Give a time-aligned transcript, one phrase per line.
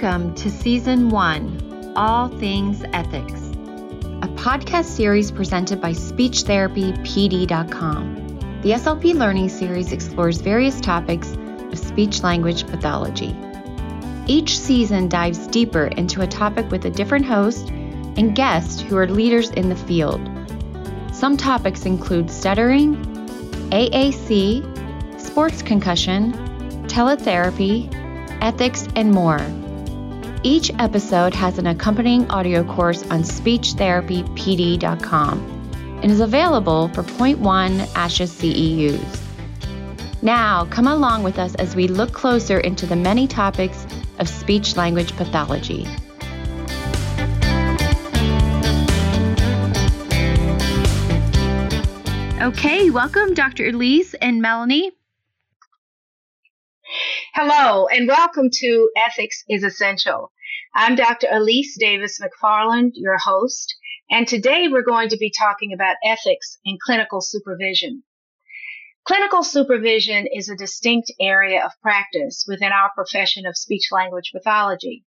[0.00, 3.50] Welcome to Season 1 All Things Ethics,
[4.22, 8.14] a podcast series presented by SpeechTherapyPD.com.
[8.62, 11.36] The SLP Learning Series explores various topics
[11.70, 13.36] of speech language pathology.
[14.26, 19.06] Each season dives deeper into a topic with a different host and guest who are
[19.06, 20.26] leaders in the field.
[21.12, 22.96] Some topics include stuttering,
[23.70, 26.32] AAC, sports concussion,
[26.88, 27.94] teletherapy,
[28.40, 29.46] ethics, and more.
[30.42, 38.26] Each episode has an accompanying audio course on speechtherapypd.com and is available for 0.1 ASHA
[38.26, 39.20] CEUs.
[40.22, 43.86] Now, come along with us as we look closer into the many topics
[44.18, 45.86] of speech language pathology.
[52.40, 53.66] Okay, welcome, Dr.
[53.66, 54.92] Elise and Melanie.
[57.34, 60.32] Hello, and welcome to Ethics is Essential.
[60.74, 61.28] I'm Dr.
[61.30, 63.76] Elise Davis McFarland, your host,
[64.10, 68.02] and today we're going to be talking about ethics in clinical supervision.
[69.04, 75.04] Clinical supervision is a distinct area of practice within our profession of speech language pathology.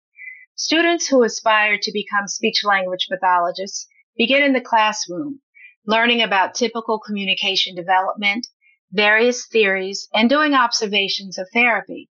[0.54, 5.40] Students who aspire to become speech language pathologists begin in the classroom,
[5.84, 8.46] learning about typical communication development
[8.92, 12.08] various theories, and doing observations of therapy.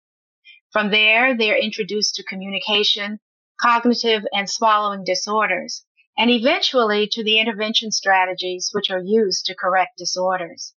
[0.71, 3.19] From there, they are introduced to communication,
[3.61, 5.85] cognitive, and swallowing disorders,
[6.17, 10.73] and eventually to the intervention strategies which are used to correct disorders.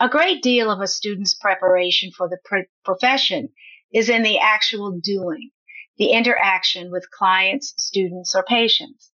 [0.00, 3.48] A great deal of a student's preparation for the pr- profession
[3.92, 5.50] is in the actual doing,
[5.96, 9.10] the interaction with clients, students, or patients.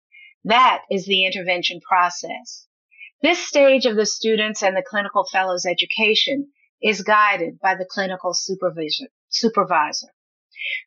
[0.45, 2.67] That is the intervention process.
[3.21, 8.33] This stage of the students and the clinical fellow's education is guided by the clinical
[8.33, 10.07] supervisor.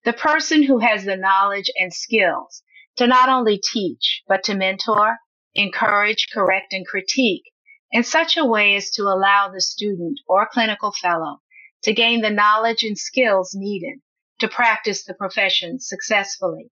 [0.05, 2.63] The person who has the knowledge and skills
[2.97, 5.19] to not only teach, but to mentor,
[5.55, 7.53] encourage, correct, and critique
[7.91, 11.43] in such a way as to allow the student or clinical fellow
[11.83, 14.01] to gain the knowledge and skills needed
[14.41, 16.71] to practice the profession successfully.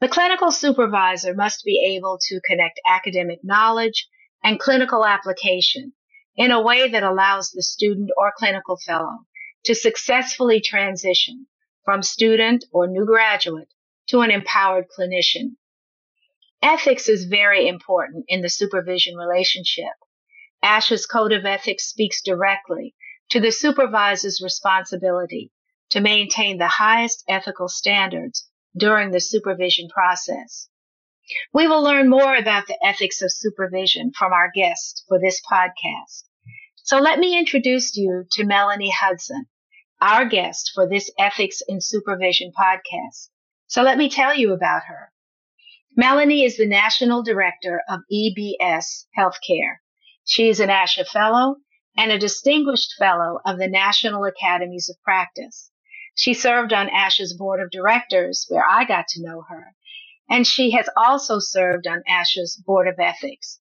[0.00, 4.06] The clinical supervisor must be able to connect academic knowledge
[4.42, 5.92] and clinical application
[6.36, 9.26] in a way that allows the student or clinical fellow
[9.64, 11.46] to successfully transition
[11.84, 13.68] from student or new graduate
[14.08, 15.56] to an empowered clinician.
[16.62, 19.92] Ethics is very important in the supervision relationship.
[20.62, 22.94] ASHA's Code of Ethics speaks directly
[23.30, 25.52] to the supervisor's responsibility
[25.90, 30.69] to maintain the highest ethical standards during the supervision process.
[31.52, 36.24] We will learn more about the ethics of supervision from our guest for this podcast.
[36.76, 39.46] So let me introduce you to Melanie Hudson,
[40.00, 43.28] our guest for this Ethics in Supervision podcast.
[43.66, 45.12] So let me tell you about her.
[45.96, 49.76] Melanie is the National Director of EBS Healthcare.
[50.24, 51.56] She is an ASHA Fellow
[51.96, 55.70] and a Distinguished Fellow of the National Academies of Practice.
[56.14, 59.74] She served on ASHA's Board of Directors, where I got to know her,
[60.30, 63.58] and she has also served on ASHA's Board of Ethics.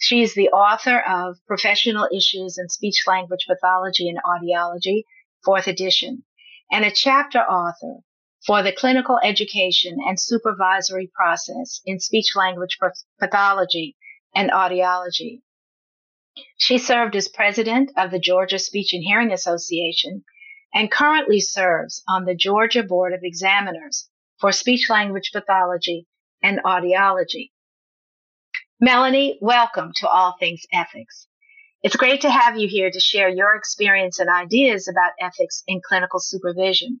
[0.00, 5.02] She is the author of Professional Issues in Speech Language Pathology and Audiology,
[5.44, 6.24] fourth edition,
[6.72, 8.00] and a chapter author
[8.46, 12.78] for the clinical education and supervisory process in speech language
[13.18, 13.96] pathology
[14.34, 15.42] and audiology.
[16.56, 20.24] She served as president of the Georgia Speech and Hearing Association
[20.72, 24.08] and currently serves on the Georgia Board of Examiners
[24.40, 26.06] for speech language pathology
[26.42, 27.50] and audiology.
[28.80, 31.26] Melanie, welcome to All Things Ethics.
[31.82, 35.80] It's great to have you here to share your experience and ideas about ethics in
[35.86, 37.00] clinical supervision.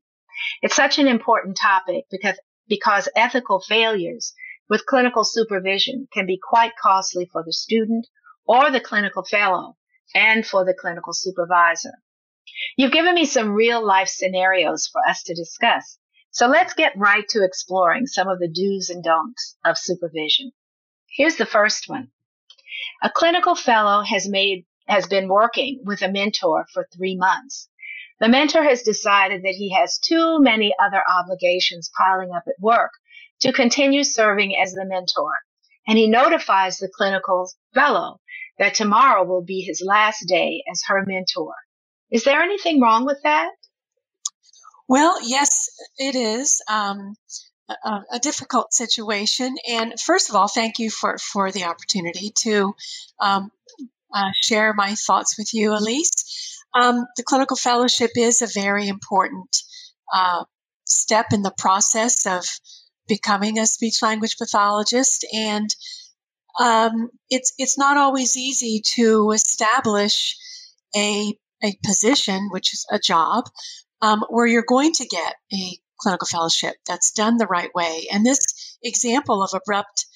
[0.62, 2.38] It's such an important topic because,
[2.68, 4.32] because ethical failures
[4.68, 8.06] with clinical supervision can be quite costly for the student
[8.46, 9.76] or the clinical fellow
[10.14, 11.92] and for the clinical supervisor.
[12.76, 15.98] You've given me some real life scenarios for us to discuss,
[16.36, 20.52] so let's get right to exploring some of the do's and don'ts of supervision.
[21.08, 22.10] Here's the first one.
[23.02, 27.70] A clinical fellow has made, has been working with a mentor for three months.
[28.20, 32.90] The mentor has decided that he has too many other obligations piling up at work
[33.40, 35.32] to continue serving as the mentor.
[35.88, 38.20] And he notifies the clinical fellow
[38.58, 41.54] that tomorrow will be his last day as her mentor.
[42.10, 43.52] Is there anything wrong with that?
[44.88, 45.68] Well, yes,
[45.98, 47.14] it is um,
[47.68, 49.56] a, a, difficult situation.
[49.68, 52.74] And first of all, thank you for, for the opportunity to
[53.20, 53.50] um,
[54.14, 56.62] uh, share my thoughts with you, Elise.
[56.74, 59.56] Um, the clinical fellowship is a very important
[60.14, 60.44] uh,
[60.84, 62.44] step in the process of
[63.08, 65.68] becoming a speech language pathologist and
[66.58, 70.36] um, it's it's not always easy to establish
[70.96, 73.44] a a position, which is a job,
[74.02, 78.06] um, where you're going to get a clinical fellowship that's done the right way.
[78.12, 80.06] And this example of abrupt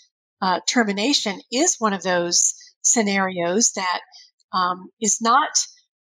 [0.43, 4.01] uh, termination is one of those scenarios that
[4.53, 5.51] um, is not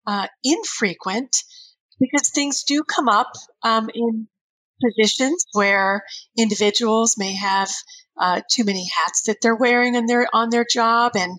[0.06, 1.36] uh, infrequent
[2.00, 3.32] because things do come up
[3.62, 4.26] um, in
[4.82, 6.02] positions where
[6.38, 7.70] individuals may have
[8.18, 11.38] uh, too many hats that they're wearing on their on their job, and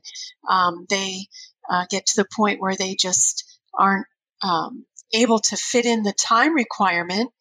[0.49, 1.25] um, they
[1.69, 3.43] uh, get to the point where they just
[3.77, 4.07] aren't
[4.43, 7.31] um, able to fit in the time requirement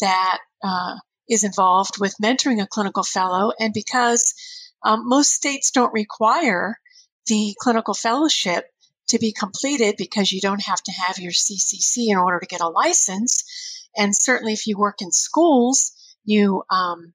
[0.00, 0.96] that uh,
[1.28, 4.34] is involved with mentoring a clinical fellow, and because
[4.82, 6.78] um, most states don't require
[7.26, 8.64] the clinical fellowship
[9.08, 12.60] to be completed because you don't have to have your CCC in order to get
[12.60, 13.88] a license.
[13.96, 15.92] And certainly, if you work in schools,
[16.24, 17.12] you um,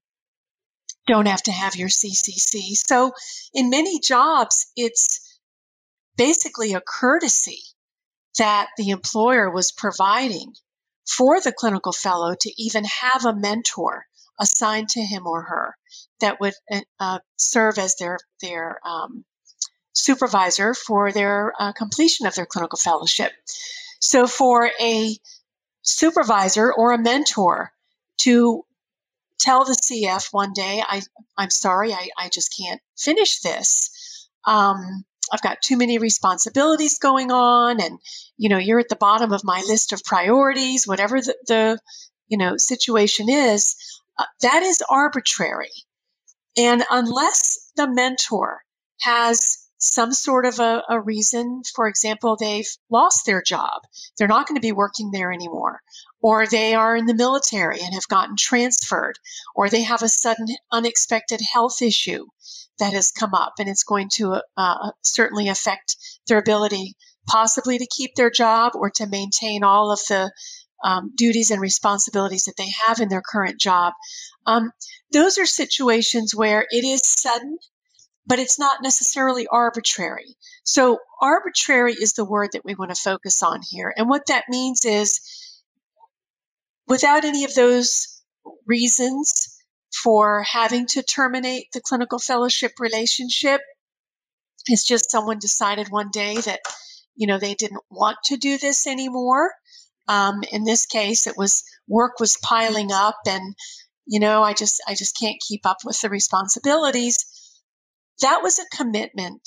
[1.07, 2.75] don't have to have your CCC.
[2.75, 3.13] So,
[3.53, 5.39] in many jobs, it's
[6.17, 7.61] basically a courtesy
[8.37, 10.53] that the employer was providing
[11.07, 14.05] for the clinical fellow to even have a mentor
[14.39, 15.77] assigned to him or her
[16.19, 19.23] that would uh, uh serve as their their um,
[19.93, 23.31] supervisor for their uh, completion of their clinical fellowship.
[23.99, 25.17] So, for a
[25.81, 27.71] supervisor or a mentor
[28.21, 28.63] to
[29.39, 31.01] tell the CF one day, I,
[31.37, 34.27] I'm sorry, I, I just can't finish this.
[34.45, 37.99] Um, I've got too many responsibilities going on, and
[38.37, 41.79] you know, you're at the bottom of my list of priorities, whatever the, the
[42.27, 43.75] you know situation is.
[44.17, 45.71] Uh, that is arbitrary,
[46.57, 48.61] and unless the mentor
[49.01, 51.61] has some sort of a, a, reason.
[51.75, 53.81] For example, they've lost their job.
[54.17, 55.81] They're not going to be working there anymore.
[56.21, 59.19] Or they are in the military and have gotten transferred.
[59.55, 62.25] Or they have a sudden unexpected health issue
[62.79, 65.95] that has come up and it's going to uh, certainly affect
[66.27, 66.95] their ability
[67.27, 70.31] possibly to keep their job or to maintain all of the
[70.83, 73.93] um, duties and responsibilities that they have in their current job.
[74.45, 74.71] Um,
[75.11, 77.57] those are situations where it is sudden
[78.27, 80.35] but it's not necessarily arbitrary.
[80.63, 83.93] So, arbitrary is the word that we want to focus on here.
[83.95, 85.19] And what that means is
[86.87, 88.21] without any of those
[88.65, 89.55] reasons
[90.03, 93.61] for having to terminate the clinical fellowship relationship,
[94.67, 96.59] it's just someone decided one day that,
[97.15, 99.51] you know, they didn't want to do this anymore.
[100.07, 103.55] Um, in this case, it was work was piling up and,
[104.05, 107.25] you know, I just, I just can't keep up with the responsibilities
[108.21, 109.41] that was a commitment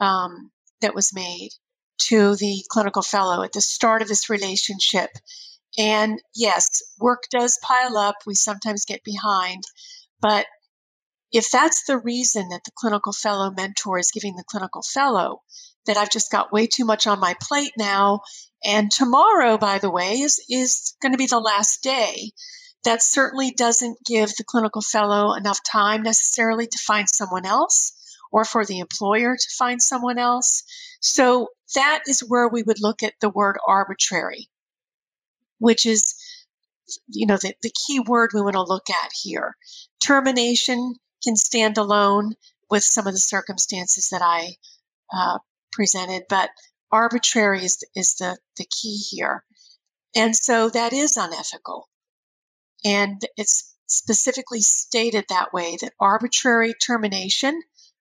[0.00, 1.50] um, that was made
[1.98, 5.10] to the clinical fellow at the start of this relationship.
[5.78, 8.16] And yes, work does pile up.
[8.26, 9.62] We sometimes get behind.
[10.20, 10.46] But
[11.32, 15.42] if that's the reason that the clinical fellow mentor is giving the clinical fellow,
[15.86, 18.20] that I've just got way too much on my plate now,
[18.64, 22.32] and tomorrow, by the way, is, is going to be the last day,
[22.84, 27.92] that certainly doesn't give the clinical fellow enough time necessarily to find someone else
[28.32, 30.64] or for the employer to find someone else.
[31.00, 34.48] So that is where we would look at the word arbitrary,
[35.58, 36.14] which is,
[37.08, 39.56] you know, the, the key word we want to look at here.
[40.04, 42.34] Termination can stand alone
[42.70, 44.54] with some of the circumstances that I
[45.12, 45.38] uh,
[45.72, 46.50] presented, but
[46.90, 49.44] arbitrary is, is the, the key here.
[50.14, 51.88] And so that is unethical.
[52.84, 57.60] And it's specifically stated that way that arbitrary termination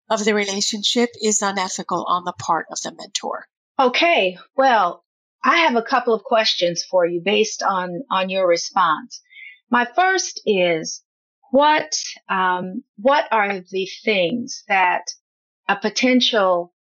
[0.10, 3.48] of the relationship is unethical on the part of the mentor.
[3.80, 5.04] Okay, well,
[5.44, 9.22] I have a couple of questions for you based on, on your response.
[9.70, 11.04] My first is
[11.52, 11.98] what
[12.30, 15.04] um, what are the things that
[15.68, 16.74] a potential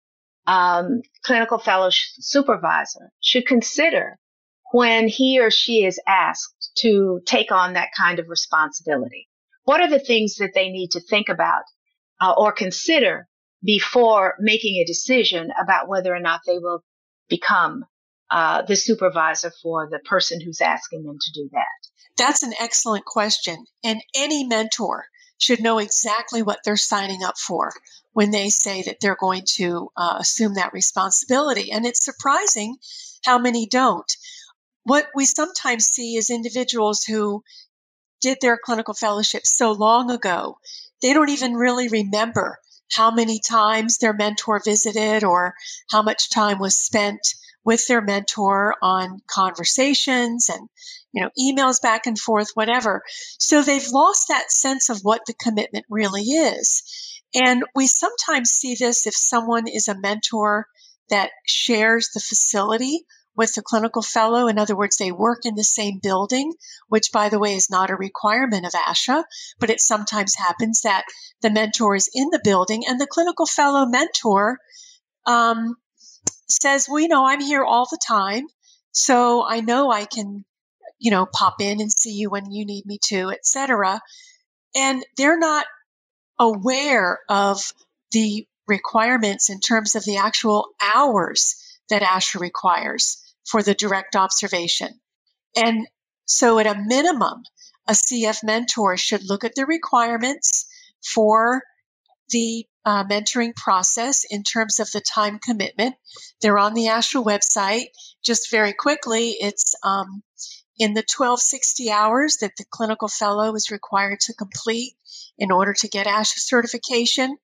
[0.47, 4.19] um, clinical fellow supervisor should consider
[4.71, 9.27] when he or she is asked to take on that kind of responsibility?
[9.63, 11.63] What are the things that they need to think about
[12.21, 13.27] uh, or consider
[13.63, 16.83] before making a decision about whether or not they will
[17.29, 17.85] become
[18.29, 21.89] uh, the supervisor for the person who's asking them to do that?
[22.17, 23.65] That's an excellent question.
[23.83, 25.05] And any mentor
[25.37, 27.71] should know exactly what they're signing up for
[28.13, 31.71] when they say that they're going to uh, assume that responsibility.
[31.71, 32.77] And it's surprising
[33.25, 34.09] how many don't.
[34.83, 37.43] What we sometimes see is individuals who
[38.21, 40.57] did their clinical fellowship so long ago,
[41.05, 42.57] they don't even really remember
[42.91, 45.53] how many times their mentor visited or
[45.91, 47.19] how much time was spent
[47.63, 50.67] with their mentor on conversations and
[51.13, 53.03] you know emails back and forth whatever.
[53.37, 57.21] So they've lost that sense of what the commitment really is.
[57.35, 60.65] And we sometimes see this if someone is a mentor
[61.11, 64.47] that shares the facility with the clinical fellow.
[64.47, 66.53] In other words, they work in the same building,
[66.87, 69.23] which, by the way, is not a requirement of ASHA,
[69.59, 71.05] but it sometimes happens that
[71.41, 74.57] the mentor is in the building and the clinical fellow mentor
[75.25, 75.75] um,
[76.47, 78.45] says, Well, you know, I'm here all the time,
[78.91, 80.45] so I know I can,
[80.99, 83.99] you know, pop in and see you when you need me to, etc.
[84.75, 85.65] And they're not
[86.39, 87.73] aware of
[88.11, 91.55] the requirements in terms of the actual hours
[91.89, 94.99] that ASHA requires for the direct observation.
[95.55, 95.87] And
[96.25, 97.43] so, at a minimum,
[97.87, 100.65] a CF mentor should look at the requirements
[101.13, 101.61] for
[102.29, 105.95] the uh, mentoring process in terms of the time commitment.
[106.41, 107.87] They're on the ASHA website.
[108.23, 110.23] Just very quickly, it's um,
[110.77, 114.93] in the 1260 hours that the clinical fellow is required to complete
[115.37, 117.37] in order to get ASHA certification.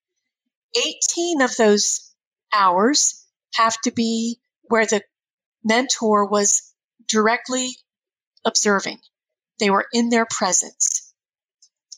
[0.75, 2.13] 18 of those
[2.53, 5.01] hours have to be where the
[5.63, 6.74] mentor was
[7.08, 7.75] directly
[8.46, 9.00] observing.
[9.60, 11.13] They were in their presence.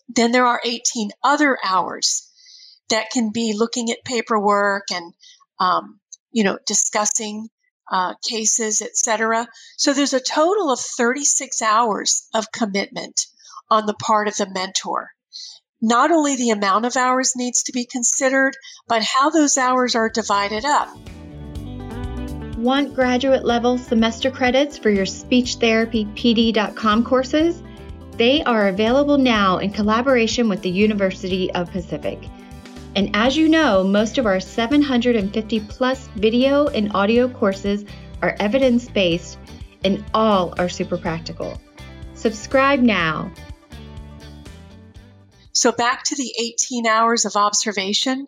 [0.09, 2.29] Then there are 18 other hours
[2.89, 5.13] that can be looking at paperwork and,
[5.59, 5.99] um,
[6.31, 7.49] you know, discussing
[7.91, 9.47] uh, cases, etc.
[9.77, 13.27] So there's a total of 36 hours of commitment
[13.69, 15.11] on the part of the mentor.
[15.81, 18.55] Not only the amount of hours needs to be considered,
[18.87, 20.95] but how those hours are divided up.
[22.63, 27.61] Want graduate level semester credits for your speechtherapypd.com courses?
[28.11, 32.19] They are available now in collaboration with the University of Pacific.
[32.95, 37.83] And as you know, most of our 750 plus video and audio courses
[38.21, 39.37] are evidence based
[39.83, 41.59] and all are super practical.
[42.13, 43.29] Subscribe now.
[45.51, 48.25] So, back to the 18 hours of observation,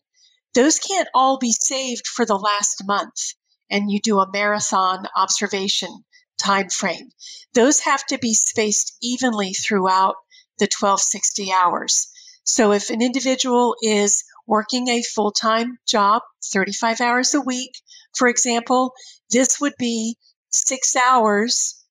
[0.54, 3.35] those can't all be saved for the last month
[3.70, 6.04] and you do a marathon observation
[6.38, 7.10] time frame.
[7.54, 10.16] Those have to be spaced evenly throughout
[10.60, 12.08] the 1260 hours.
[12.44, 17.72] So if an individual is working a full time job, 35 hours a week,
[18.16, 18.94] for example,
[19.30, 20.18] this would be
[20.50, 21.84] six hours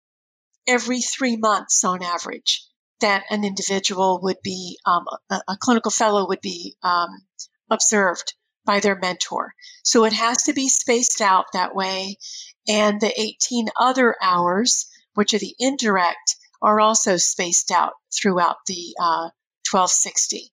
[0.66, 2.64] every three months on average
[3.00, 7.10] that an individual would be, um, a, a, clinical fellow would be um,
[7.68, 8.34] observed
[8.64, 9.54] by their mentor.
[9.82, 12.16] So it has to be spaced out that way.
[12.68, 18.94] And the 18 other hours, which are the indirect, are also spaced out throughout the
[18.98, 19.28] uh,
[19.70, 20.50] 1260.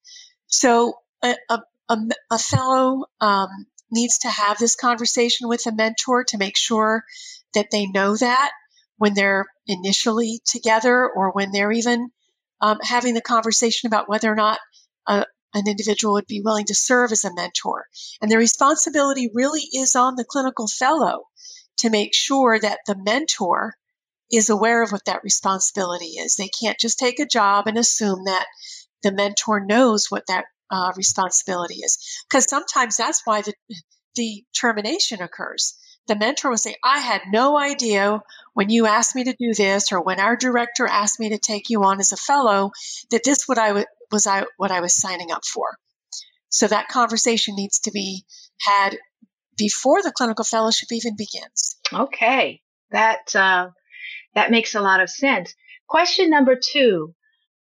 [0.48, 1.98] So a, a,
[2.30, 3.50] a fellow um,
[3.92, 7.04] needs to have this conversation with a mentor to make sure
[7.54, 8.52] that they know that
[8.98, 12.10] when they're initially together or when they're even
[12.62, 14.60] um, having the conversation about whether or not
[15.08, 17.86] a, an individual would be willing to serve as a mentor.
[18.22, 21.28] And the responsibility really is on the clinical fellow
[21.78, 23.76] to make sure that the mentor
[24.32, 26.36] is aware of what that responsibility is.
[26.36, 28.46] They can't just take a job and assume that
[29.04, 31.98] the mentor knows what that uh, responsibility is.
[32.30, 33.54] Because sometimes that's why the,
[34.16, 35.76] the termination occurs.
[36.08, 38.22] The mentor will say, I had no idea
[38.54, 41.70] when you asked me to do this or when our director asked me to take
[41.70, 42.72] you on as a fellow
[43.12, 45.78] that this what I w- was I what I was signing up for.
[46.50, 48.26] So that conversation needs to be
[48.60, 48.98] had
[49.58, 51.78] before the clinical fellowship even begins.
[51.94, 53.70] Okay, that uh,
[54.36, 55.54] that makes a lot of sense.
[55.88, 57.14] Question number two: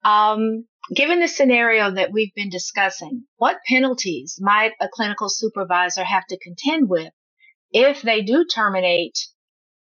[0.05, 0.65] um,
[0.95, 6.39] Given the scenario that we've been discussing, what penalties might a clinical supervisor have to
[6.39, 7.13] contend with
[7.71, 9.19] if they do terminate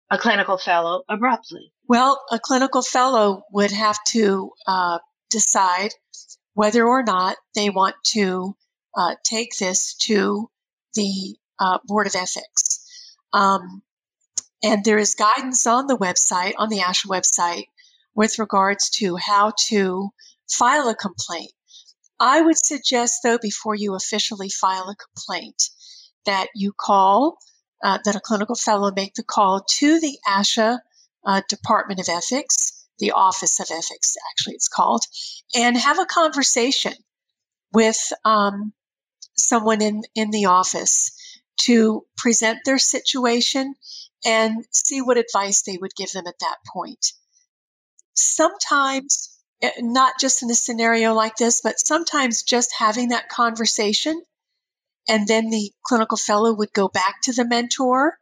[0.09, 1.73] a clinical fellow abruptly?
[1.89, 4.99] Well, a clinical fellow would have to uh,
[5.31, 5.91] decide
[6.55, 8.57] whether or not they want to
[8.97, 10.51] uh, take this to
[10.95, 12.85] the uh, Board of Ethics.
[13.33, 13.83] Um,
[14.63, 17.65] and there is guidance on the website, on the ASHA website,
[18.15, 20.11] with regards to how to
[20.51, 21.53] file a complaint.
[22.21, 25.71] I would suggest, though, before you officially file a complaint,
[26.27, 27.39] that you call,
[27.83, 30.79] uh, that a clinical fellow make the call to the ASHA
[31.27, 35.05] uh, Department of Ethics the Office of Ethics, actually, it's called,
[35.55, 36.95] and have a conversation
[37.73, 38.73] with um,
[39.37, 41.13] someone in, in the office
[41.63, 43.75] to present their situation
[44.27, 47.13] and see what advice they would give them at that point.
[48.15, 54.23] Sometimes, eh, not just in a scenario like this, but sometimes just having that conversation
[55.09, 58.19] And then the clinical fellow would go back to the mentor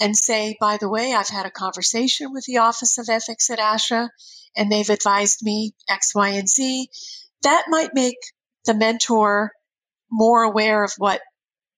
[0.00, 3.58] and say, by the way, I've had a conversation with the Office of Ethics at
[3.58, 4.08] ASHA
[4.56, 6.88] and they've advised me X, Y, and Z.
[7.42, 8.16] That might make
[8.64, 9.52] the mentor
[10.10, 11.20] more aware of what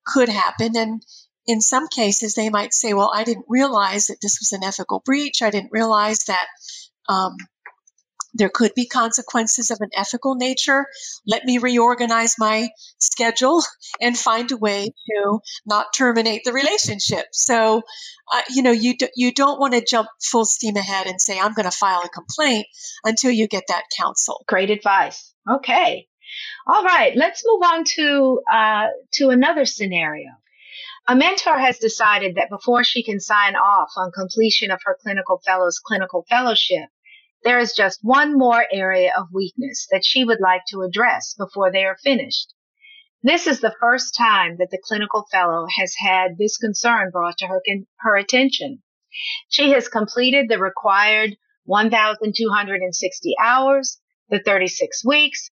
[0.06, 0.76] could happen.
[0.76, 1.02] And
[1.46, 5.02] in some cases, they might say, well, I didn't realize that this was an ethical
[5.04, 5.42] breach.
[5.42, 6.46] I didn't realize that
[7.08, 7.36] um,
[8.38, 10.86] there could be consequences of an ethical nature.
[11.26, 12.68] Let me reorganize my
[12.98, 13.62] schedule
[14.00, 17.26] and find a way to not terminate the relationship.
[17.32, 17.82] So,
[18.32, 21.38] uh, you know, you, do, you don't want to jump full steam ahead and say,
[21.38, 22.66] I'm going to file a complaint
[23.04, 24.44] until you get that counsel.
[24.46, 25.34] Great advice.
[25.50, 26.06] Okay.
[26.66, 27.16] All right.
[27.16, 30.30] Let's move on to, uh, to another scenario.
[31.10, 35.40] A mentor has decided that before she can sign off on completion of her clinical
[35.44, 36.84] fellow's clinical fellowship,
[37.44, 41.70] there is just one more area of weakness that she would like to address before
[41.70, 42.52] they are finished.
[43.22, 47.46] This is the first time that the clinical fellow has had this concern brought to
[47.46, 47.60] her,
[47.98, 48.82] her attention.
[49.48, 55.50] She has completed the required 1,260 hours, the 36 weeks,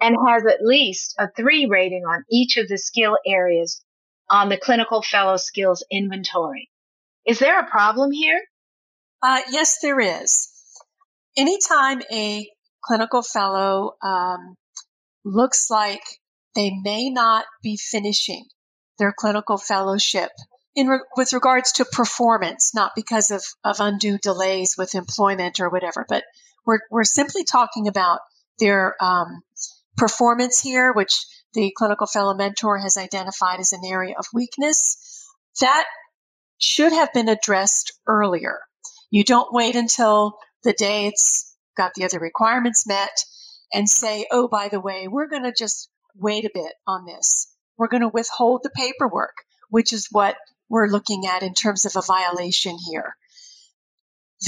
[0.00, 3.82] and has at least a three rating on each of the skill areas
[4.28, 6.70] on the clinical fellow skills inventory.
[7.26, 8.42] Is there a problem here?
[9.22, 10.52] Uh, yes, there is
[11.36, 12.48] anytime a
[12.82, 14.54] clinical fellow um,
[15.24, 16.02] looks like
[16.54, 18.44] they may not be finishing
[18.98, 20.30] their clinical fellowship
[20.74, 25.68] in re- with regards to performance, not because of, of undue delays with employment or
[25.68, 26.24] whatever, but
[26.64, 28.20] we're, we're simply talking about
[28.58, 29.42] their um,
[29.96, 35.24] performance here, which the clinical fellow mentor has identified as an area of weakness.
[35.60, 35.84] That
[36.58, 38.60] should have been addressed earlier.
[39.10, 43.24] You don't wait until the day it's got the other requirements met
[43.72, 47.52] and say, oh, by the way, we're going to just wait a bit on this.
[47.76, 49.34] We're going to withhold the paperwork,
[49.68, 50.36] which is what
[50.68, 53.14] we're looking at in terms of a violation here.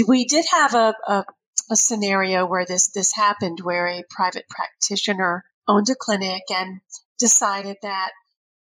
[0.07, 1.25] We did have a, a,
[1.71, 6.81] a scenario where this, this happened where a private practitioner owned a clinic and
[7.19, 8.11] decided that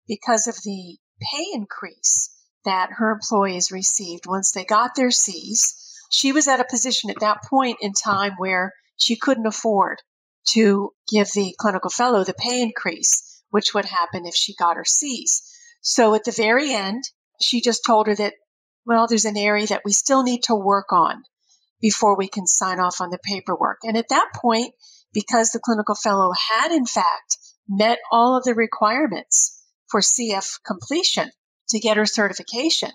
[0.07, 2.31] because of the pay increase
[2.64, 7.21] that her employees received once they got their C's, she was at a position at
[7.21, 9.99] that point in time where she couldn't afford
[10.51, 14.85] to give the clinical fellow the pay increase, which would happen if she got her
[14.85, 15.43] C's.
[15.81, 17.03] So at the very end,
[17.40, 18.35] she just told her that,
[18.87, 21.23] well, there's an area that we still need to work on
[21.81, 23.79] before we can sign off on the paperwork.
[23.83, 24.75] And at that point,
[25.12, 27.38] because the clinical fellow had in fact
[27.69, 31.31] met all of the requirements for CF completion
[31.71, 32.90] to get her certification,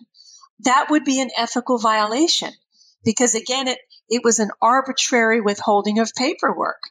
[0.60, 2.52] that would be an ethical violation
[3.04, 6.82] because again, it, it was an arbitrary withholding of paperwork.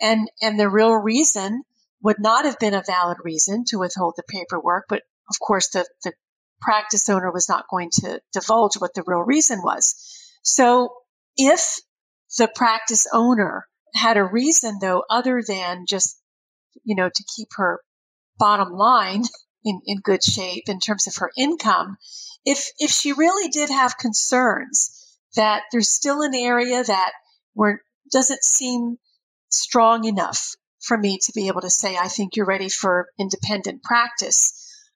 [0.00, 1.62] And, and the real reason
[2.02, 5.86] would not have been a valid reason to withhold the paperwork, but of course the,
[6.04, 6.12] the
[6.60, 9.94] practice owner was not going to divulge what the real reason was.
[10.42, 10.94] So
[11.36, 11.80] if
[12.38, 16.20] the practice owner had a reason though other than just,
[16.84, 17.80] you know, to keep her
[18.38, 19.22] bottom line
[19.64, 21.96] in, in good shape in terms of her income,
[22.44, 24.95] if if she really did have concerns
[25.36, 27.12] that there's still an area that
[27.54, 28.98] where doesn't seem
[29.48, 33.82] strong enough for me to be able to say, I think you're ready for independent
[33.82, 34.52] practice.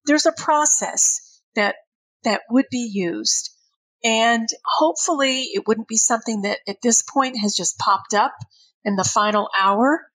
[0.07, 1.76] There's a process that,
[2.24, 3.50] that would be used.
[4.05, 8.33] And hopefully it wouldn't be something that at this point has just popped up
[8.85, 10.07] in the final hour.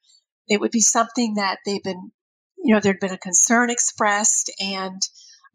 [0.48, 2.12] It would be something that they've been,
[2.58, 5.02] you know, there'd been a concern expressed and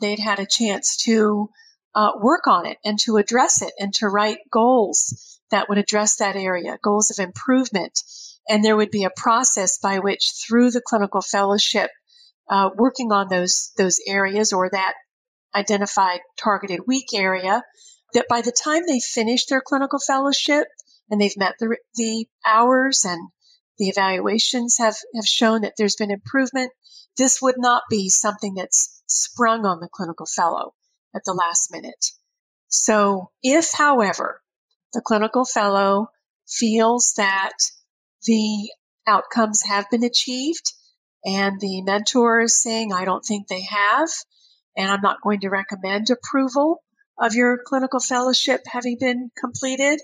[0.01, 1.49] they'd had a chance to
[1.95, 6.17] uh, work on it and to address it and to write goals that would address
[6.17, 8.01] that area, goals of improvement.
[8.49, 11.91] And there would be a process by which, through the clinical fellowship,
[12.49, 14.95] uh, working on those those areas or that
[15.55, 17.63] identified targeted weak area,
[18.15, 20.67] that by the time they finish their clinical fellowship
[21.11, 23.29] and they've met the, the hours and
[23.79, 26.71] the evaluations have, have shown that there's been improvement,
[27.17, 30.73] this would not be something that's sprung on the clinical fellow
[31.15, 32.07] at the last minute.
[32.69, 34.41] So if, however,
[34.93, 36.11] the clinical fellow
[36.49, 37.53] feels that
[38.27, 38.71] the
[39.07, 40.73] outcomes have been achieved
[41.25, 44.09] and the mentor is saying, I don't think they have,
[44.77, 46.83] and I'm not going to recommend approval
[47.19, 50.01] of your clinical fellowship having been completed,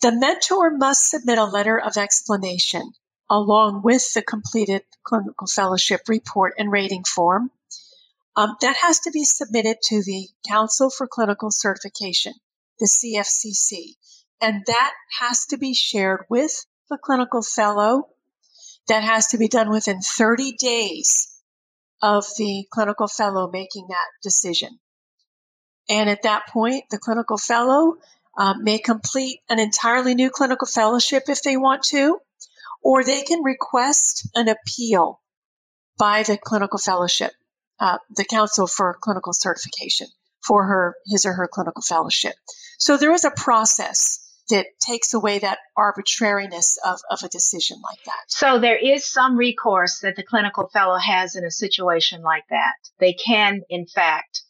[0.00, 2.92] the mentor must submit a letter of explanation
[3.28, 7.50] along with the completed clinical fellowship report and rating form
[8.36, 12.34] um, that has to be submitted to the Council for Clinical Certification,
[12.78, 13.94] the CFCC,
[14.40, 18.08] and that has to be shared with the clinical fellow.
[18.88, 21.42] That has to be done within 30 days
[22.02, 24.78] of the clinical fellow making that decision.
[25.88, 27.96] And at that point, the clinical fellow
[28.36, 32.18] um, may complete an entirely new clinical fellowship if they want to,
[32.82, 35.20] or they can request an appeal
[35.98, 37.32] by the clinical fellowship,
[37.80, 40.08] uh, the Council for Clinical Certification
[40.46, 42.34] for her, his or her clinical fellowship.
[42.78, 48.02] So there is a process that takes away that arbitrariness of, of a decision like
[48.04, 48.22] that.
[48.28, 52.74] So there is some recourse that the clinical fellow has in a situation like that.
[53.00, 54.42] They can, in fact,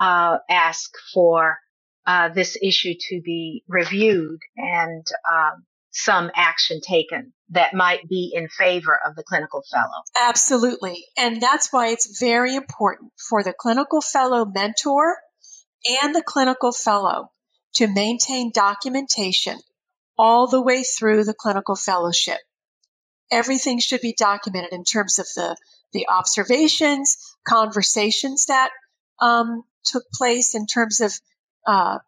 [0.00, 1.58] uh, ask for
[2.06, 8.48] uh, this issue to be reviewed and um, some action taken that might be in
[8.48, 10.02] favor of the clinical fellow.
[10.28, 11.04] Absolutely.
[11.16, 15.16] And that's why it's very important for the clinical fellow mentor
[16.02, 17.30] and the clinical fellow
[17.74, 19.58] to maintain documentation
[20.18, 22.38] all the way through the clinical fellowship.
[23.30, 25.56] Everything should be documented in terms of the,
[25.92, 28.70] the observations, conversations that
[29.20, 31.12] um, took place in terms of
[31.66, 31.98] uh,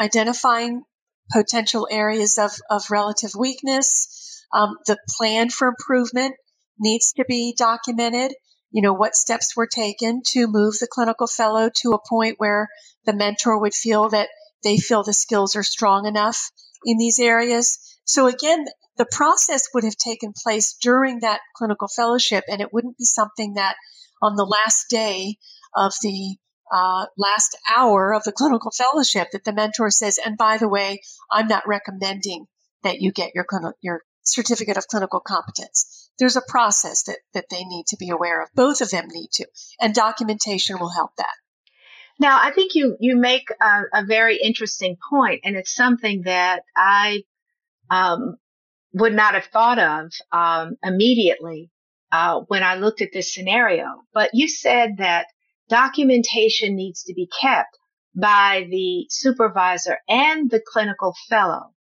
[0.00, 0.82] identifying
[1.32, 4.44] potential areas of, of relative weakness.
[4.52, 6.34] Um, the plan for improvement
[6.78, 8.34] needs to be documented.
[8.70, 12.68] You know, what steps were taken to move the clinical fellow to a point where
[13.04, 14.28] the mentor would feel that
[14.62, 16.50] they feel the skills are strong enough
[16.84, 17.78] in these areas.
[18.04, 22.98] So again, the process would have taken place during that clinical fellowship, and it wouldn't
[22.98, 23.76] be something that
[24.22, 25.36] on the last day
[25.74, 26.36] of the
[26.72, 31.00] uh, last hour of the clinical fellowship that the mentor says, and by the way,
[31.30, 32.46] I'm not recommending
[32.82, 33.46] that you get your
[33.80, 36.10] your certificate of clinical competence.
[36.18, 38.48] There's a process that, that they need to be aware of.
[38.54, 39.46] Both of them need to,
[39.80, 41.34] and documentation will help that.
[42.18, 46.62] Now, I think you you make a, a very interesting point, and it's something that
[46.74, 47.22] I
[47.90, 48.36] um,
[48.92, 51.70] would not have thought of um, immediately
[52.10, 53.86] uh, when I looked at this scenario.
[54.14, 55.26] But you said that
[55.68, 57.78] documentation needs to be kept
[58.14, 61.72] by the supervisor and the clinical fellow.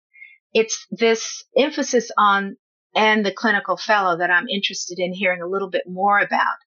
[0.52, 2.56] It's this emphasis on
[2.94, 6.58] and the clinical fellow that I'm interested in hearing a little bit more about.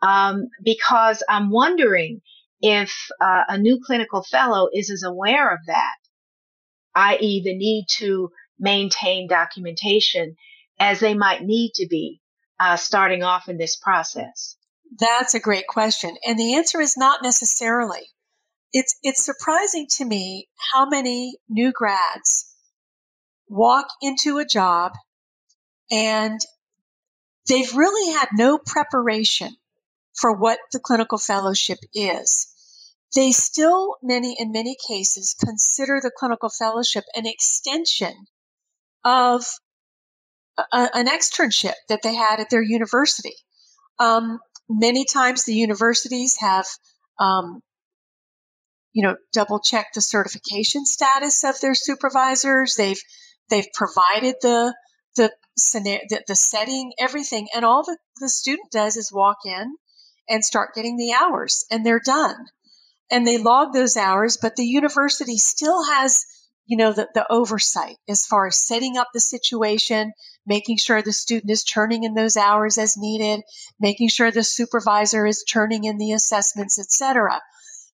[0.00, 2.22] Um, because I'm wondering
[2.60, 5.96] if uh, a new clinical fellow is as aware of that,
[6.94, 10.36] i.e., the need to maintain documentation
[10.78, 12.20] as they might need to be
[12.60, 14.56] uh, starting off in this process.
[14.98, 16.16] That's a great question.
[16.26, 18.02] And the answer is not necessarily.
[18.72, 22.46] It's, it's surprising to me how many new grads
[23.48, 24.92] walk into a job
[25.90, 26.40] and
[27.48, 29.54] they've really had no preparation
[30.14, 32.48] for what the clinical fellowship is.
[33.14, 38.26] They still, many in many cases, consider the clinical fellowship an extension
[39.04, 39.44] of
[40.56, 43.34] a, an externship that they had at their university.
[43.98, 46.66] Um, many times the universities have,
[47.18, 47.60] um,
[48.92, 52.74] you know, double checked the certification status of their supervisors.
[52.76, 53.00] They've
[53.50, 54.74] they've provided the
[55.16, 59.76] the the, the setting, everything, and all the, the student does is walk in
[60.28, 62.36] and start getting the hours, and they're done.
[63.10, 66.24] And they log those hours, but the university still has
[66.66, 70.12] you know, the, the oversight as far as setting up the situation,
[70.46, 73.42] making sure the student is turning in those hours as needed,
[73.80, 77.40] making sure the supervisor is turning in the assessments, etc.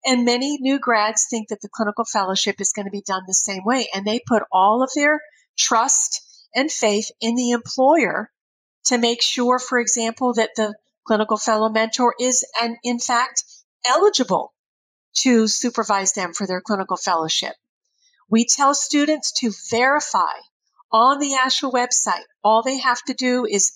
[0.06, 3.34] And many new grads think that the clinical fellowship is going to be done the
[3.34, 5.22] same way, and they put all of their
[5.58, 6.22] trust
[6.54, 8.30] and faith in the employer
[8.86, 10.74] to make sure, for example, that the
[11.06, 13.44] clinical fellow mentor is and in fact
[13.88, 14.54] eligible
[15.16, 17.54] to supervise them for their clinical fellowship.
[18.30, 20.34] We tell students to verify
[20.92, 22.26] on the ASHA website.
[22.44, 23.72] All they have to do is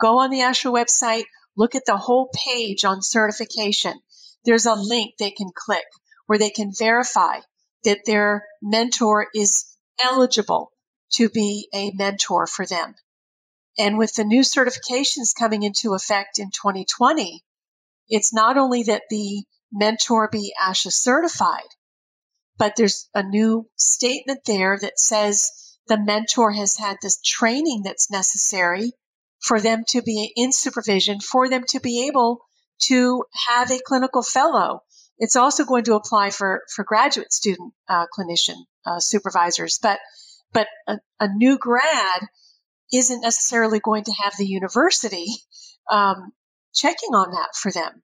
[0.00, 1.24] go on the ASHA website,
[1.56, 3.94] look at the whole page on certification.
[4.44, 5.86] There's a link they can click
[6.26, 7.40] where they can verify
[7.84, 9.64] that their mentor is
[10.02, 10.72] eligible
[11.14, 12.94] to be a mentor for them.
[13.78, 17.44] And with the new certifications coming into effect in 2020,
[18.08, 21.68] it's not only that the mentor be ASHA certified,
[22.58, 25.50] but there's a new statement there that says
[25.88, 28.92] the mentor has had this training that's necessary
[29.40, 32.40] for them to be in supervision, for them to be able
[32.82, 34.80] to have a clinical fellow.
[35.18, 39.98] It's also going to apply for, for graduate student uh, clinician uh, supervisors, but
[40.52, 42.22] but a, a, new grad
[42.92, 45.26] isn't necessarily going to have the university
[45.90, 46.32] um,
[46.72, 48.02] checking on that for them.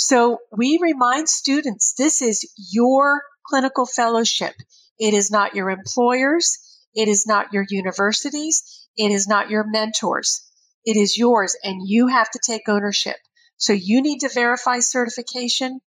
[0.00, 4.54] So we remind students this is your clinical fellowship.
[4.96, 6.56] It is not your employers.
[6.94, 8.86] It is not your universities.
[8.96, 10.48] It is not your mentors.
[10.84, 13.16] It is yours and you have to take ownership.
[13.56, 15.80] So you need to verify certification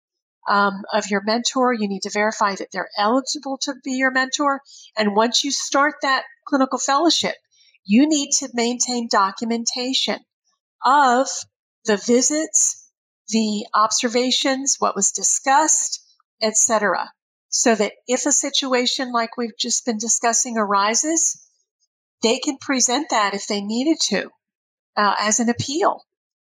[0.48, 1.72] um, of your mentor.
[1.72, 4.60] You need to verify that they're eligible to be your mentor.
[4.98, 7.36] And once you start that clinical fellowship,
[7.84, 10.18] you need to maintain documentation
[10.84, 11.28] of
[11.84, 12.79] the visits,
[13.30, 16.00] the observations, what was discussed,
[16.42, 17.10] etc.
[17.48, 21.40] So that if a situation like we've just been discussing arises,
[22.22, 24.30] they can present that if they needed to
[24.96, 26.02] uh, as an appeal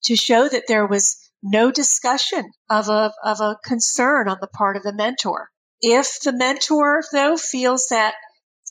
[0.05, 4.77] to show that there was no discussion of a, of a concern on the part
[4.77, 5.49] of the mentor.
[5.81, 8.15] If the mentor, though, feels that,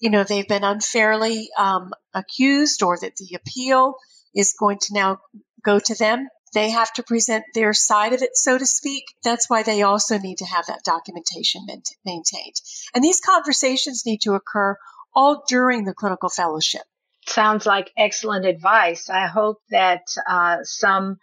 [0.00, 3.96] you know, they've been unfairly um, accused or that the appeal
[4.34, 5.18] is going to now
[5.62, 9.04] go to them, they have to present their side of it, so to speak.
[9.24, 11.66] That's why they also need to have that documentation
[12.04, 12.56] maintained.
[12.94, 14.76] And these conversations need to occur
[15.14, 16.82] all during the clinical fellowship.
[17.26, 19.08] Sounds like excellent advice.
[19.08, 21.18] I hope that uh, some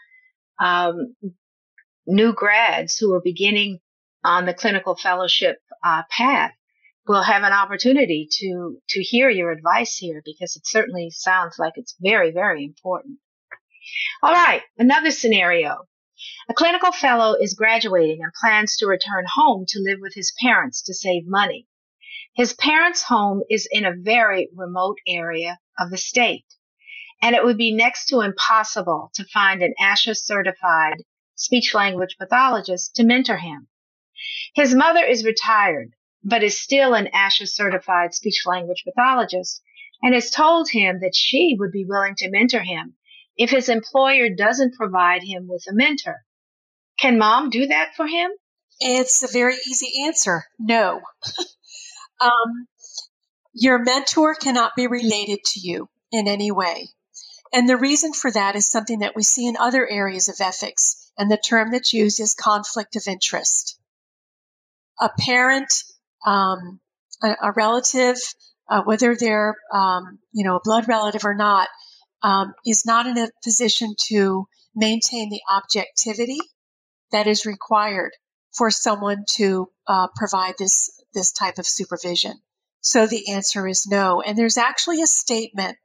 [0.60, 1.15] um,
[2.08, 3.80] new grads who are beginning
[4.24, 6.54] on the clinical fellowship uh, path
[7.08, 11.74] will have an opportunity to to hear your advice here because it certainly sounds like
[11.76, 13.18] it's very very important.
[14.21, 15.88] All right, another scenario.
[16.49, 20.82] A clinical fellow is graduating and plans to return home to live with his parents
[20.82, 21.67] to save money.
[22.36, 26.45] His parents' home is in a very remote area of the state,
[27.21, 31.04] and it would be next to impossible to find an ASHA certified
[31.36, 33.67] speech language pathologist to mentor him.
[34.54, 39.62] His mother is retired, but is still an ASHA certified speech language pathologist
[40.02, 42.95] and has told him that she would be willing to mentor him
[43.39, 46.17] if his employer doesn't provide him with a mentor.
[46.99, 48.30] Can mom do that for him?
[48.82, 51.02] It's a very easy answer no.
[52.21, 52.67] um,
[53.54, 56.89] your mentor cannot be related to you in any way.
[57.54, 61.10] And the reason for that is something that we see in other areas of ethics,
[61.17, 63.80] and the term that's used is conflict of interest.
[64.99, 65.73] A parent,
[66.25, 66.80] um,
[67.23, 68.17] a, a, relative,
[68.69, 71.69] uh, whether they're um, you know a blood relative or not,
[72.22, 76.40] um, is not in a position to maintain the objectivity
[77.12, 78.12] that is required
[78.54, 82.34] for someone to uh, provide this this type of supervision.
[82.82, 84.22] So the answer is no.
[84.22, 85.78] And there's actually a statement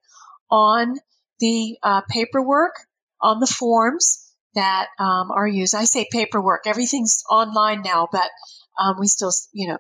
[0.51, 0.97] on
[1.41, 2.75] the uh, paperwork,
[3.21, 4.21] on the forms
[4.55, 5.75] that um, are used.
[5.75, 8.31] I say paperwork, everything's online now, but
[8.79, 9.79] um, we still, you know,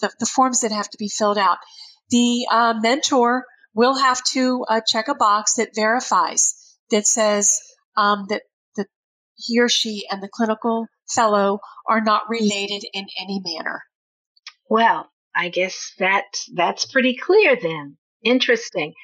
[0.00, 1.58] the, the, forms that have to be filled out.
[2.10, 3.44] The uh, mentor
[3.78, 6.56] will have to uh, check a box that verifies
[6.90, 7.56] that says
[7.96, 8.42] um, that,
[8.74, 8.88] that
[9.36, 13.84] he or she and the clinical fellow are not related in any manner.
[14.68, 16.24] Well, I guess that
[16.56, 17.96] that's pretty clear then.
[18.24, 18.94] Interesting.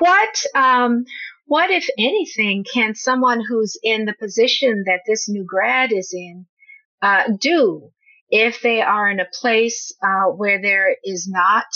[0.00, 1.04] What um,
[1.46, 6.46] what if anything can someone who's in the position that this new grad is in
[7.02, 7.90] uh, do
[8.30, 11.66] if they are in a place uh, where there is not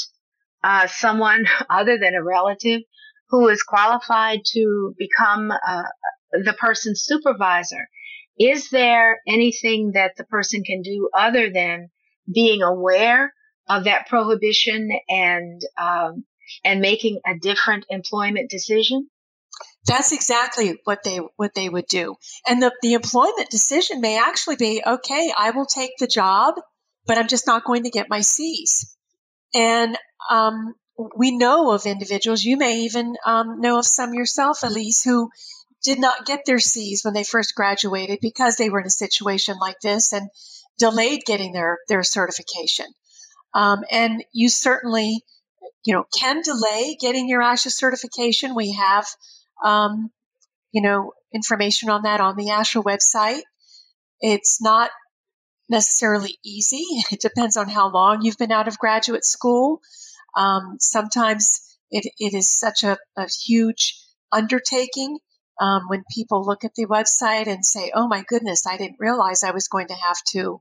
[0.64, 2.80] uh, someone other than a relative
[3.28, 5.82] who is qualified to become uh,
[6.32, 7.88] the person's supervisor.
[8.38, 11.90] Is there anything that the person can do other than
[12.32, 13.32] being aware
[13.68, 16.24] of that prohibition and um,
[16.64, 19.08] and making a different employment decision?
[19.86, 22.16] That's exactly what they what they would do.
[22.46, 26.54] And the, the employment decision may actually be, okay, I will take the job,
[27.06, 28.93] but I'm just not going to get my C's.
[29.54, 29.96] And
[30.30, 30.74] um,
[31.16, 35.30] we know of individuals, you may even um, know of some yourself, Elise, who
[35.82, 39.56] did not get their C's when they first graduated because they were in a situation
[39.60, 40.28] like this and
[40.78, 42.86] delayed getting their, their certification.
[43.52, 45.22] Um, and you certainly,
[45.84, 48.54] you know, can delay getting your ASHA certification.
[48.54, 49.06] We have,
[49.62, 50.10] um,
[50.72, 53.42] you know, information on that on the ASHA website.
[54.20, 54.90] It's not
[55.68, 56.84] necessarily easy.
[57.12, 59.80] It depends on how long you've been out of graduate school.
[60.36, 64.00] Um, sometimes it, it is such a, a huge
[64.32, 65.18] undertaking
[65.60, 69.44] um, when people look at the website and say, oh my goodness, I didn't realize
[69.44, 70.60] I was going to have to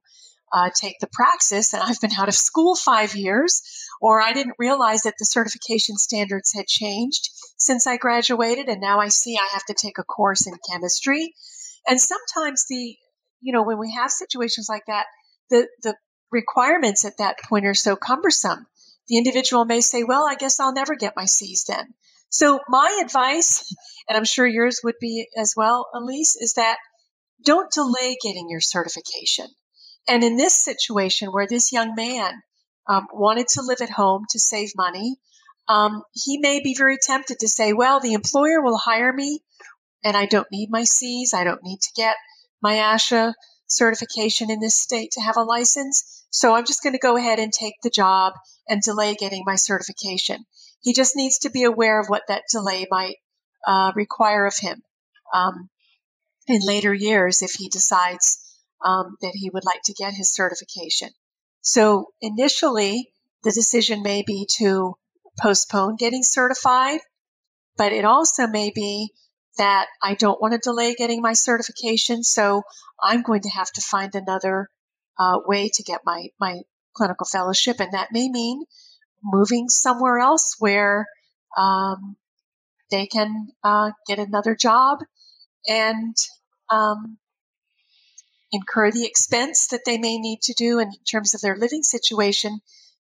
[0.53, 3.61] uh, take the praxis and I've been out of school five years,
[3.99, 8.99] or I didn't realize that the certification standards had changed since I graduated and now
[8.99, 11.33] I see I have to take a course in chemistry.
[11.87, 12.95] And sometimes the,
[13.43, 15.05] you know, when we have situations like that,
[15.49, 15.95] the, the
[16.31, 18.65] requirements at that point are so cumbersome.
[19.09, 21.93] The individual may say, well, I guess I'll never get my C's then.
[22.29, 23.75] So my advice,
[24.09, 26.77] and I'm sure yours would be as well, Elise, is that
[27.45, 29.45] don't delay getting your certification.
[30.07, 32.33] And in this situation where this young man
[32.87, 35.17] um, wanted to live at home to save money,
[35.67, 39.41] um, he may be very tempted to say, well, the employer will hire me
[40.03, 41.33] and I don't need my C's.
[41.33, 42.15] I don't need to get
[42.63, 43.33] my ASHA
[43.67, 46.25] certification in this state to have a license.
[46.29, 48.33] So I'm just going to go ahead and take the job
[48.67, 50.45] and delay getting my certification.
[50.81, 53.17] He just needs to be aware of what that delay might
[53.67, 54.81] uh, require of him
[55.33, 55.69] um,
[56.47, 58.39] in later years if he decides
[58.83, 61.09] um, that he would like to get his certification.
[61.61, 63.09] So initially,
[63.43, 64.95] the decision may be to
[65.41, 66.99] postpone getting certified,
[67.77, 69.11] but it also may be
[69.57, 72.63] that I don't want to delay getting my certification, so
[73.01, 74.69] I'm going to have to find another
[75.19, 76.61] uh, way to get my, my
[76.95, 78.63] clinical fellowship, and that may mean
[79.23, 81.07] moving somewhere else where
[81.57, 82.15] um,
[82.91, 84.99] they can uh, get another job
[85.67, 86.15] and
[86.69, 87.17] um,
[88.51, 92.59] incur the expense that they may need to do in terms of their living situation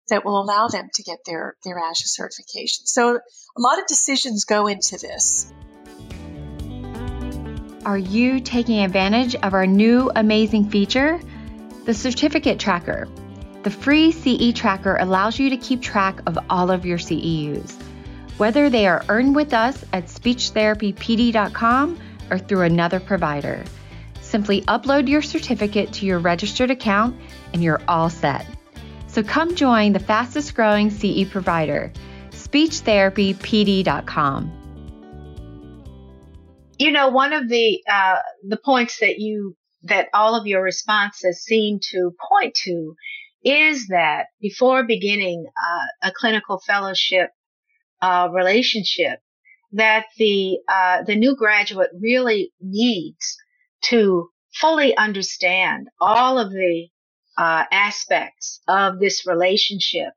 [0.08, 2.86] that will allow them to get their, their ASHA certification.
[2.86, 5.52] So a lot of decisions go into this.
[7.86, 11.18] Are you taking advantage of our new amazing feature?
[11.86, 13.08] The Certificate Tracker.
[13.62, 17.72] The free CE Tracker allows you to keep track of all of your CEUs,
[18.36, 21.98] whether they are earned with us at speechtherapypd.com
[22.30, 23.64] or through another provider.
[24.20, 27.18] Simply upload your certificate to your registered account
[27.54, 28.44] and you're all set.
[29.06, 31.94] So come join the fastest growing CE provider,
[32.32, 34.59] speechtherapypd.com
[36.80, 38.16] you know, one of the uh,
[38.48, 42.94] the points that you that all of your responses seem to point to
[43.44, 47.30] is that before beginning uh, a clinical fellowship
[48.00, 49.20] uh, relationship,
[49.72, 53.36] that the uh, the new graduate really needs
[53.82, 56.88] to fully understand all of the
[57.36, 60.14] uh, aspects of this relationship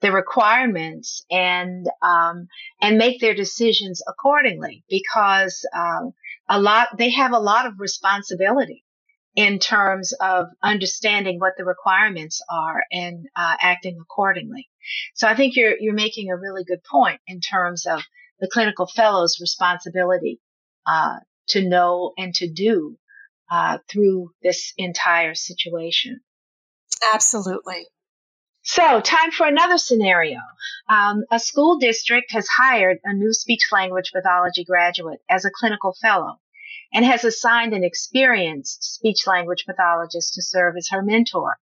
[0.00, 2.48] the requirements and um,
[2.80, 6.12] and make their decisions accordingly because um,
[6.48, 8.84] a lot they have a lot of responsibility
[9.36, 14.68] in terms of understanding what the requirements are and uh, acting accordingly.
[15.14, 18.02] So I think you're you're making a really good point in terms of
[18.40, 20.40] the clinical fellow's responsibility
[20.86, 21.16] uh,
[21.48, 22.96] to know and to do
[23.50, 26.20] uh, through this entire situation.
[27.14, 27.86] Absolutely.
[28.62, 30.38] So, time for another scenario.
[30.86, 35.94] Um, a school district has hired a new speech language pathology graduate as a clinical
[35.94, 36.40] fellow
[36.92, 41.58] and has assigned an experienced speech language pathologist to serve as her mentor.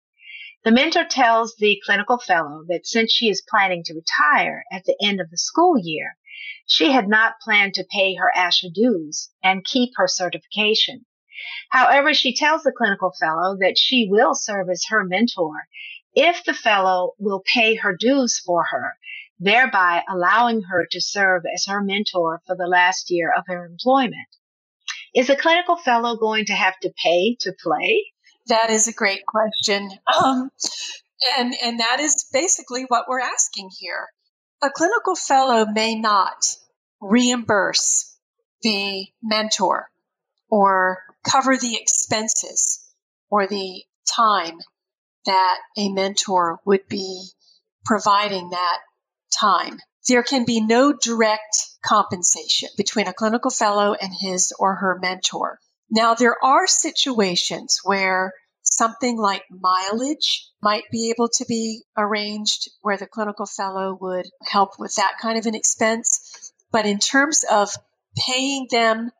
[0.62, 4.96] The mentor tells the clinical fellow that since she is planning to retire at the
[5.02, 6.16] end of the school year,
[6.64, 11.06] she had not planned to pay her ASHA dues and keep her certification.
[11.70, 15.66] However, she tells the clinical fellow that she will serve as her mentor
[16.14, 18.96] if the fellow will pay her dues for her,
[19.38, 24.28] thereby allowing her to serve as her mentor for the last year of her employment.
[25.14, 28.04] Is a clinical fellow going to have to pay to play?
[28.46, 29.90] That is a great question.
[30.14, 30.50] Um,
[31.38, 34.06] and, and that is basically what we're asking here.
[34.62, 36.56] A clinical fellow may not
[37.00, 38.16] reimburse
[38.62, 39.88] the mentor
[40.50, 40.98] or
[41.28, 42.80] cover the expenses
[43.30, 44.58] or the time
[45.26, 47.28] that a mentor would be
[47.84, 48.78] providing that
[49.38, 49.78] time.
[50.08, 55.58] There can be no direct compensation between a clinical fellow and his or her mentor.
[55.90, 58.32] Now, there are situations where
[58.62, 64.78] something like mileage might be able to be arranged where the clinical fellow would help
[64.78, 66.52] with that kind of an expense.
[66.72, 67.70] But in terms of
[68.16, 69.10] paying them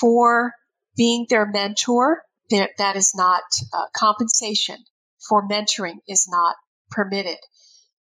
[0.00, 0.52] for
[0.96, 4.76] being their mentor, that is not uh, compensation
[5.28, 6.56] for mentoring is not
[6.90, 7.38] permitted.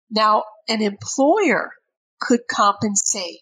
[0.10, 1.71] Now, an employer
[2.19, 3.41] could compensate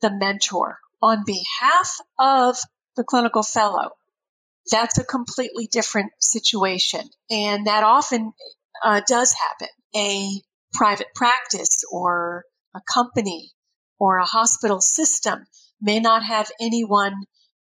[0.00, 2.56] the mentor on behalf of
[2.96, 3.90] the clinical fellow.
[4.70, 7.02] That's a completely different situation.
[7.30, 8.32] And that often
[8.82, 9.68] uh, does happen.
[9.96, 10.28] A
[10.72, 12.44] private practice or
[12.74, 13.50] a company
[13.98, 15.44] or a hospital system
[15.80, 17.14] may not have anyone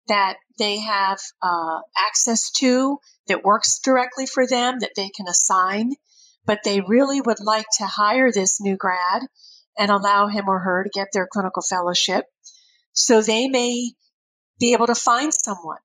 [0.07, 2.97] that they have uh, access to
[3.30, 5.93] that works directly for them that they can assign,
[6.45, 9.23] but they really would like to hire this new grad
[9.77, 12.25] and allow him or her to get their clinical fellowship.
[12.91, 13.93] So they may
[14.59, 15.80] be able to find someone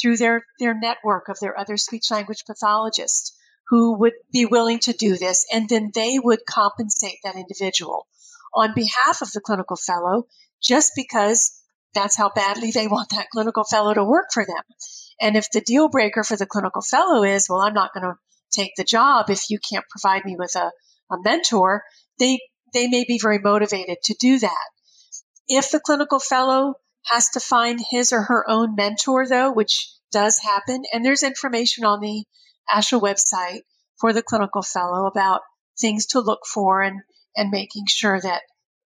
[0.00, 3.36] through their, their network of their other speech language pathologists
[3.68, 8.06] who would be willing to do this, and then they would compensate that individual
[8.54, 10.26] on behalf of the clinical fellow
[10.60, 11.58] just because
[11.94, 14.62] that's how badly they want that clinical fellow to work for them.
[15.20, 18.14] And if the deal breaker for the clinical fellow is, well, I'm not going to
[18.52, 20.70] take the job if you can't provide me with a,
[21.10, 21.82] a mentor,
[22.18, 22.40] they,
[22.72, 24.68] they may be very motivated to do that.
[25.48, 26.74] If the clinical fellow
[27.06, 30.82] has to find his or her own mentor, though, which does happen.
[30.92, 32.24] And there's information on the
[32.72, 33.62] ASHA website
[34.00, 35.40] for the clinical fellow about
[35.80, 37.00] things to look for and,
[37.34, 38.42] and making sure that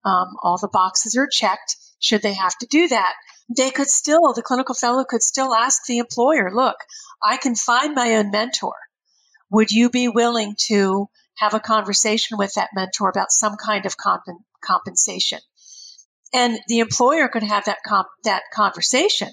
[0.05, 3.15] um, all the boxes are checked should they have to do that.
[3.49, 6.77] They could still, the clinical fellow could still ask the employer, look,
[7.23, 8.75] I can find my own mentor.
[9.51, 13.97] Would you be willing to have a conversation with that mentor about some kind of
[13.97, 14.25] comp-
[14.63, 15.41] compensation?
[16.33, 19.33] And the employer could have that comp- that conversation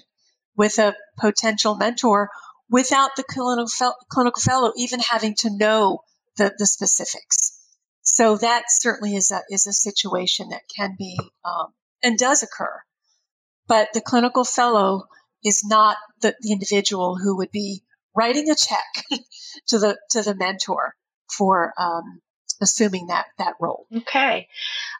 [0.56, 2.28] with a potential mentor
[2.70, 6.00] without the clinical, clinical fellow even having to know
[6.36, 7.58] the, the specifics.
[8.02, 12.82] So that certainly is a is a situation that can be um, and does occur.
[13.68, 15.06] But the clinical fellow
[15.44, 17.82] is not the, the individual who would be
[18.14, 19.04] writing a check
[19.68, 20.94] to the to the mentor
[21.36, 22.20] for um,
[22.60, 23.86] assuming that that role.
[23.94, 24.48] Okay.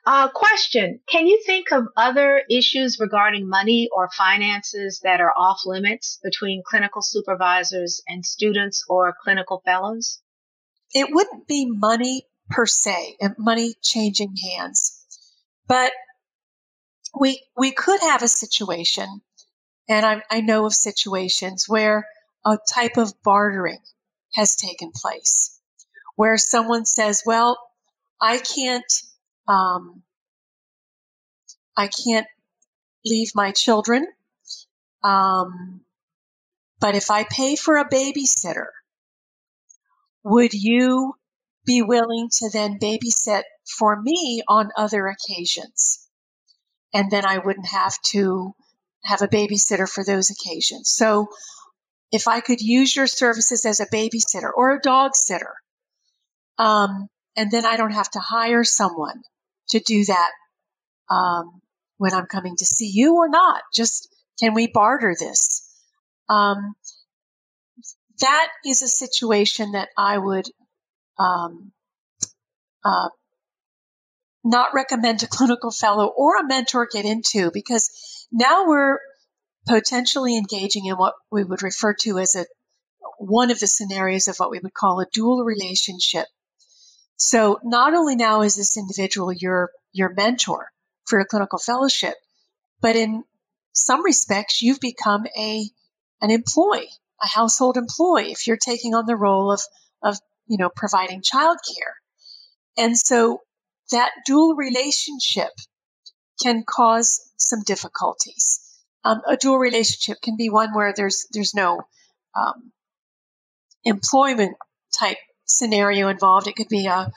[0.05, 5.61] Uh, question: Can you think of other issues regarding money or finances that are off
[5.65, 10.21] limits between clinical supervisors and students or clinical fellows?
[10.95, 15.07] It wouldn't be money per se, and money changing hands,
[15.67, 15.93] but
[17.19, 19.23] we we could have a situation,
[19.89, 22.07] and I, I know of situations where
[22.45, 23.81] a type of bartering
[24.35, 25.59] has taken place,
[26.17, 27.59] where someone says, "Well,
[28.21, 28.93] I can't,
[29.49, 30.03] um,
[31.77, 32.27] I can't
[33.05, 34.07] leave my children,
[35.05, 35.83] um,
[36.81, 38.69] but if I pay for a babysitter,
[40.25, 41.15] would you
[41.67, 46.02] be willing to then babysit for me on other occasions?"
[46.95, 48.55] And then I wouldn't have to
[49.05, 50.91] have a babysitter for those occasions.
[50.91, 51.29] So
[52.11, 55.55] if I could use your services as a babysitter or a dog sitter,
[56.59, 59.23] um, and then I don't have to hire someone
[59.69, 60.31] to do that
[61.11, 61.61] um,
[61.97, 63.63] when I'm coming to see you or not.
[63.75, 65.69] Just can we barter this?
[66.29, 66.75] Um,
[68.21, 70.47] that is a situation that I would
[71.19, 71.73] um,
[72.85, 73.09] uh,
[74.45, 77.91] not recommend a clinical fellow or a mentor get into because
[78.31, 78.99] now we're
[79.67, 82.47] potentially engaging in what we would refer to as a
[83.19, 86.27] one of the scenarios of what we would call a dual relationship.
[87.17, 90.71] So not only now is this individual your your mentor
[91.07, 92.15] for a clinical fellowship,
[92.81, 93.23] but in
[93.73, 95.69] some respects you've become a
[96.21, 96.91] an employee,
[97.23, 99.61] a household employee if you're taking on the role of
[100.03, 100.19] of
[100.49, 101.95] you know providing childcare.
[102.77, 103.41] And so
[103.93, 105.51] that dual relationship
[106.43, 108.61] can cause some difficulties.
[109.05, 111.81] Um, a dual relationship can be one where there's there's no
[112.37, 112.73] um,
[113.85, 114.57] employment
[114.99, 116.47] type scenario involved.
[116.47, 117.11] It could be a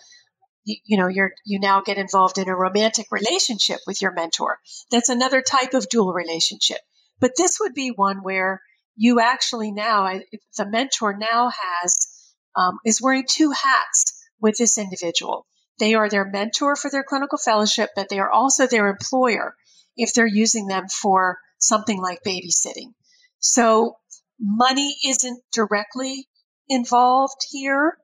[0.66, 4.58] you, know you're you now get involved in a romantic relationship with your mentor.
[4.92, 6.80] That's another type of dual relationship.
[7.20, 8.62] But this would be one where
[8.96, 10.20] you actually now
[10.58, 12.08] the mentor now has
[12.56, 15.46] um, is wearing two hats with this individual.
[15.80, 19.56] They are their mentor for their clinical fellowship, but they are also their employer
[19.98, 22.94] if they're using them for something like babysitting.
[23.40, 23.98] So
[24.40, 26.28] money isn't directly
[26.70, 27.98] involved here,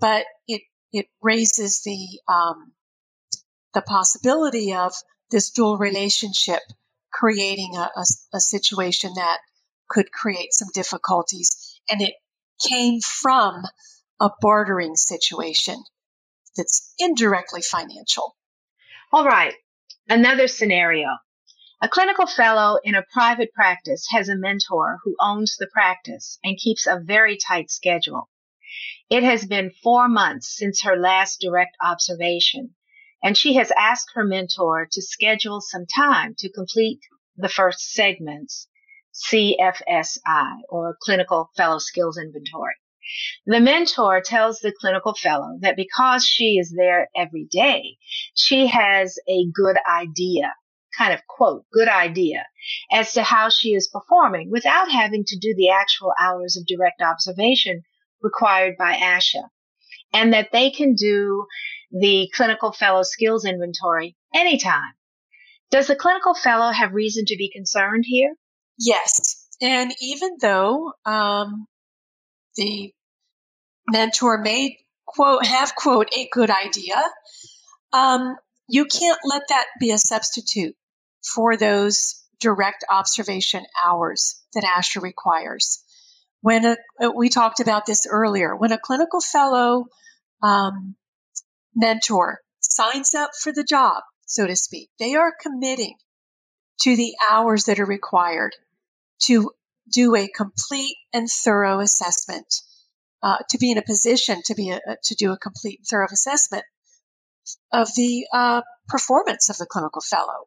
[0.00, 0.62] but it
[0.92, 2.72] it raises the um,
[3.74, 4.94] the possibility of
[5.30, 6.62] this dual relationship
[7.12, 8.04] creating a, a,
[8.34, 9.38] a situation that
[9.88, 12.14] could create some difficulties, and it
[12.66, 13.62] came from
[14.20, 15.82] a bartering situation
[16.58, 18.36] that's indirectly financial.
[19.10, 19.54] All right.
[20.08, 21.08] Another scenario.
[21.80, 26.58] A clinical fellow in a private practice has a mentor who owns the practice and
[26.58, 28.28] keeps a very tight schedule.
[29.08, 32.74] It has been four months since her last direct observation,
[33.22, 37.00] and she has asked her mentor to schedule some time to complete
[37.36, 38.68] the first segments,
[39.14, 42.74] CFSI, or Clinical Fellow Skills Inventory.
[43.46, 47.96] The mentor tells the clinical fellow that because she is there every day,
[48.34, 50.52] she has a good idea,
[50.96, 52.46] kind of quote, good idea
[52.92, 57.00] as to how she is performing without having to do the actual hours of direct
[57.00, 57.82] observation
[58.20, 59.48] required by ASHA.
[60.12, 61.46] And that they can do
[61.90, 64.92] the clinical fellow skills inventory anytime.
[65.70, 68.34] Does the clinical fellow have reason to be concerned here?
[68.78, 69.46] Yes.
[69.60, 71.66] And even though um,
[72.56, 72.92] the
[73.88, 77.02] mentor may quote have quote a good idea
[77.92, 78.36] um,
[78.68, 80.76] you can't let that be a substitute
[81.24, 85.82] for those direct observation hours that ASHA requires.
[86.40, 89.86] When a, we talked about this earlier, when a clinical fellow
[90.42, 90.94] um,
[91.74, 95.96] mentor signs up for the job, so to speak, they are committing
[96.82, 98.54] to the hours that are required
[99.22, 99.50] to
[99.90, 102.60] do a complete and thorough assessment,
[103.22, 106.06] uh, to be in a position to be a, to do a complete and thorough
[106.10, 106.64] assessment
[107.72, 110.46] of the uh, performance of the clinical fellow.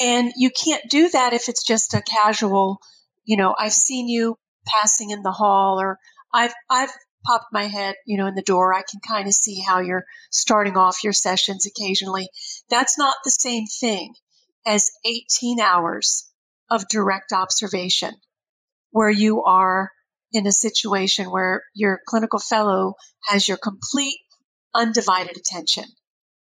[0.00, 2.78] And you can't do that if it's just a casual,
[3.24, 4.36] you know, I've seen you
[4.66, 5.98] passing in the hall or
[6.32, 6.90] I've I've
[7.24, 8.74] popped my head, you know, in the door.
[8.74, 12.28] I can kind of see how you're starting off your sessions occasionally.
[12.68, 14.14] That's not the same thing
[14.66, 16.28] as 18 hours
[16.70, 18.14] of direct observation
[18.90, 19.90] where you are
[20.34, 22.96] in a situation where your clinical fellow
[23.28, 24.18] has your complete
[24.74, 25.84] undivided attention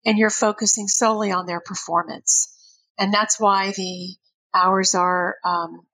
[0.05, 2.53] and you're focusing solely on their performance.
[2.99, 4.13] And that's why the
[4.53, 5.87] hours are um,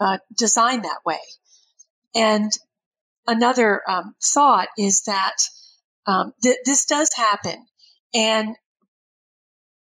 [0.00, 1.20] uh, designed that way.
[2.16, 2.50] And
[3.28, 5.36] another um, thought is that
[6.06, 7.64] um, th- this does happen.
[8.12, 8.56] And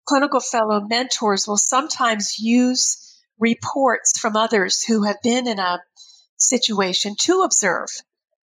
[0.06, 5.80] clinical fellow mentors will sometimes use reports from others who have been in a
[6.42, 7.88] situation to observe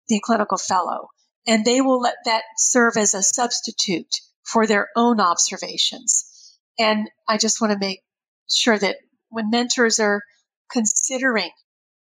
[0.08, 1.08] the clinical fellow.
[1.46, 6.58] And they will let that serve as a substitute for their own observations.
[6.78, 8.02] And I just want to make
[8.50, 8.96] sure that
[9.28, 10.22] when mentors are
[10.70, 11.50] considering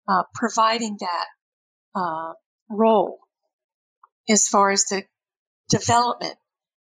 [0.08, 1.26] uh, providing that
[1.96, 2.34] uh,
[2.70, 3.20] role
[4.30, 5.04] as far as the
[5.70, 6.36] development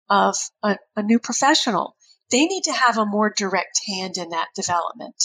[0.10, 1.96] of a, a new professional,
[2.30, 5.24] they need to have a more direct hand in that development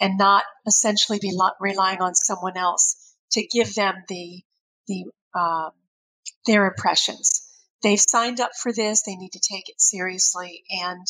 [0.00, 2.96] and not essentially be relying on someone else
[3.34, 4.42] to give them the
[4.88, 5.04] the
[5.34, 5.70] uh,
[6.46, 7.42] their impressions.
[7.82, 11.06] They've signed up for this; they need to take it seriously, and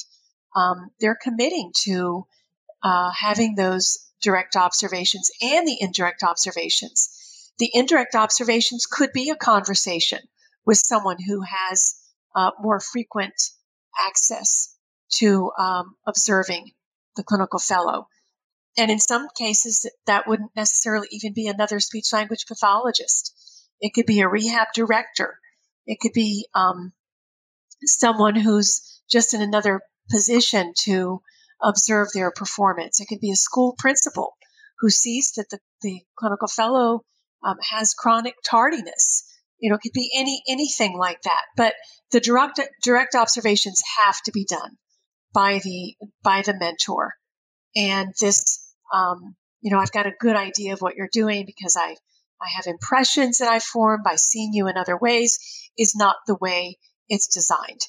[0.57, 2.27] um, they're committing to
[2.83, 7.51] uh, having those direct observations and the indirect observations.
[7.59, 10.21] The indirect observations could be a conversation
[10.67, 11.95] with someone who has
[12.35, 13.35] uh, more frequent
[14.09, 14.75] access
[15.19, 16.73] to um, observing
[17.17, 18.09] the clinical fellow.
[18.77, 23.33] And in some cases, that wouldn't necessarily even be another speech language pathologist.
[23.81, 25.39] It could be a rehab director.
[25.87, 26.93] It could be um,
[27.85, 31.21] someone who's just in another position to
[31.63, 33.01] observe their performance.
[33.01, 34.37] It could be a school principal
[34.81, 37.05] who sees that the, the clinical fellow
[37.45, 39.25] um, has chronic tardiness.
[39.59, 41.43] You know, it could be any anything like that.
[41.57, 41.75] But
[42.11, 44.77] the direct direct observations have to be done
[45.33, 47.15] by the by the mentor.
[47.77, 51.77] And this um, you know, I've got a good idea of what you're doing because
[51.77, 51.97] I,
[52.41, 55.39] I have impressions that I form by seeing you in other ways
[55.79, 56.79] is not the way
[57.09, 57.81] it's designed.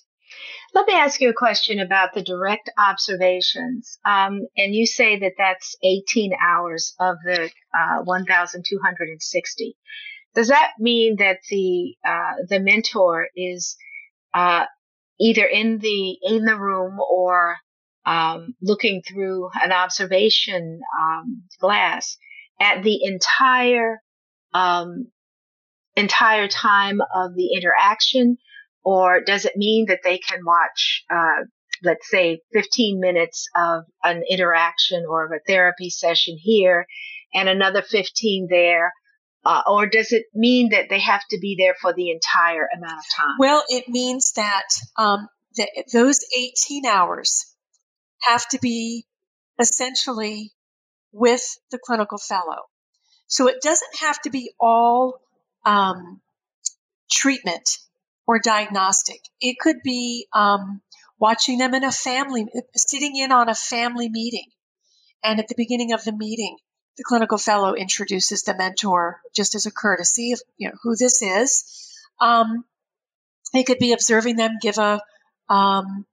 [0.73, 3.97] Let me ask you a question about the direct observations.
[4.05, 9.77] Um, and you say that that's 18 hours of the uh, 1,260.
[10.33, 13.77] Does that mean that the uh, the mentor is
[14.33, 14.65] uh,
[15.17, 17.55] either in the in the room or
[18.05, 22.17] um, looking through an observation um, glass
[22.61, 24.01] at the entire
[24.53, 25.07] um,
[25.95, 28.37] entire time of the interaction,
[28.83, 31.43] or does it mean that they can watch, uh,
[31.83, 36.85] let's say, 15 minutes of an interaction or of a therapy session here,
[37.33, 38.93] and another 15 there?
[39.45, 42.97] Uh, or does it mean that they have to be there for the entire amount
[42.97, 43.35] of time?
[43.37, 44.65] Well, it means that,
[44.97, 45.27] um,
[45.57, 47.54] that those 18 hours
[48.26, 49.05] have to be
[49.59, 50.51] essentially
[51.11, 52.63] with the clinical fellow.
[53.28, 55.19] So it doesn't have to be all
[55.65, 56.21] um,
[57.09, 57.78] treatment
[58.28, 59.19] or diagnostic.
[59.39, 60.82] It could be um,
[61.19, 62.45] watching them in a family,
[62.76, 64.47] sitting in on a family meeting.
[65.23, 66.57] And at the beginning of the meeting,
[66.97, 71.21] the clinical fellow introduces the mentor just as a courtesy of you know who this
[71.21, 71.63] is.
[72.21, 72.63] Um,
[73.53, 75.01] it could be observing them give a
[75.49, 76.05] um,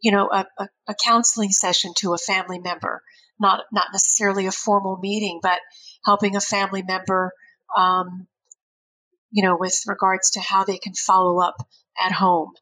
[0.00, 3.02] you know, a, a, a counseling session to a family member,
[3.38, 5.58] not not necessarily a formal meeting, but
[6.04, 7.32] helping a family member,
[7.76, 8.26] um,
[9.30, 11.56] you know, with regards to how they can follow up
[12.00, 12.52] at home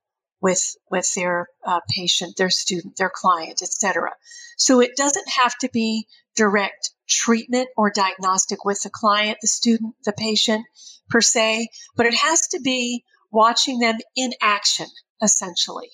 [0.40, 4.10] with with their uh, patient, their student, their client, etc.
[4.56, 9.94] So it doesn't have to be direct treatment or diagnostic with the client, the student,
[10.04, 10.64] the patient
[11.08, 14.86] per se, but it has to be watching them in action
[15.22, 15.90] essentially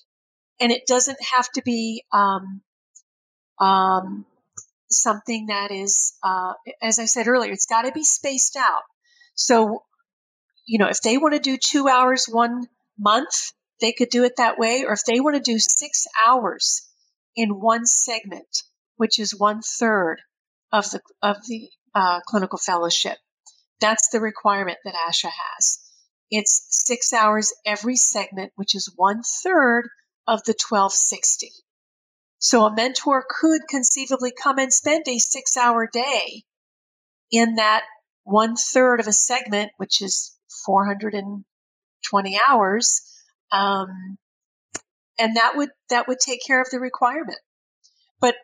[0.62, 2.62] and it doesn't have to be um,
[3.58, 4.24] um,
[4.88, 8.82] something that is, uh, as I said earlier, it's got to be spaced out.
[9.34, 9.82] So,
[10.64, 13.50] you know, if they want to do two hours one month,
[13.80, 16.88] they could do it that way, or if they want to do six hours
[17.34, 18.62] in one segment,
[18.96, 20.18] which is one third
[20.70, 23.18] of the of the uh, clinical fellowship,
[23.80, 25.80] that's the requirement that ASHA has.
[26.30, 29.88] It's six hours every segment, which is one third
[30.26, 31.50] of the 1260.
[32.38, 36.44] So a mentor could conceivably come and spend a six hour day
[37.30, 37.84] in that
[38.24, 43.00] one third of a segment, which is 420 hours.
[43.50, 44.18] Um,
[45.18, 47.38] and that would that would take care of the requirement.
[48.20, 48.34] But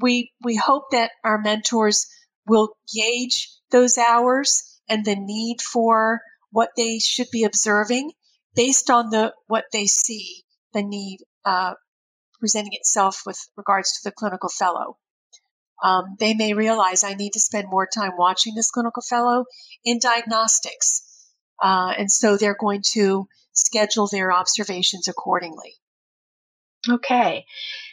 [0.00, 2.06] we we hope that our mentors
[2.46, 6.20] will gauge those hours and the need for
[6.50, 8.12] what they should be observing
[8.54, 10.43] based on the what they see
[10.74, 11.74] the need uh,
[12.40, 14.98] presenting itself with regards to the clinical fellow.
[15.82, 19.44] Um, they may realize I need to spend more time watching this clinical fellow
[19.84, 21.02] in diagnostics,
[21.62, 25.74] uh, and so they're going to schedule their observations accordingly.
[26.88, 27.46] Okay,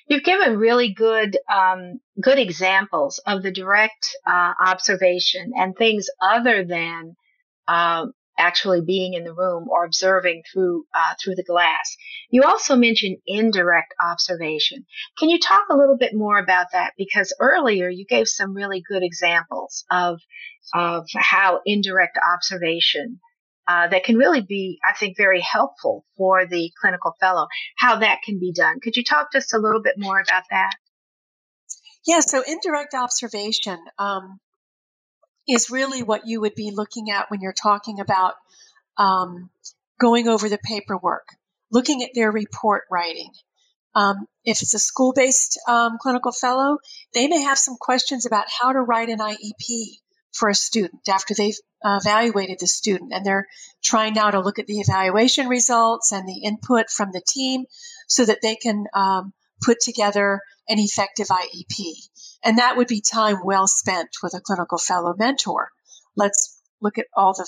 [0.07, 6.65] you've given really good um, good examples of the direct uh, observation and things other
[6.65, 7.15] than
[7.67, 8.07] uh,
[8.41, 11.95] actually being in the room or observing through uh, through the glass.
[12.29, 14.85] You also mentioned indirect observation.
[15.17, 16.93] Can you talk a little bit more about that?
[16.97, 20.19] Because earlier you gave some really good examples of
[20.73, 23.19] of how indirect observation
[23.67, 27.47] uh, that can really be, I think, very helpful for the clinical fellow.
[27.77, 28.79] How that can be done.
[28.81, 30.73] Could you talk just a little bit more about that?
[32.05, 32.21] Yeah.
[32.21, 33.77] So indirect observation.
[33.99, 34.39] Um,
[35.47, 38.35] is really what you would be looking at when you're talking about
[38.97, 39.49] um,
[39.99, 41.27] going over the paperwork,
[41.71, 43.31] looking at their report writing.
[43.93, 46.77] Um, if it's a school based um, clinical fellow,
[47.13, 49.97] they may have some questions about how to write an IEP
[50.31, 53.11] for a student after they've evaluated the student.
[53.13, 53.47] And they're
[53.83, 57.65] trying now to look at the evaluation results and the input from the team
[58.07, 62.09] so that they can um, put together an effective IEP.
[62.43, 65.69] And that would be time well spent with a clinical fellow mentor.
[66.15, 67.47] Let's look at all the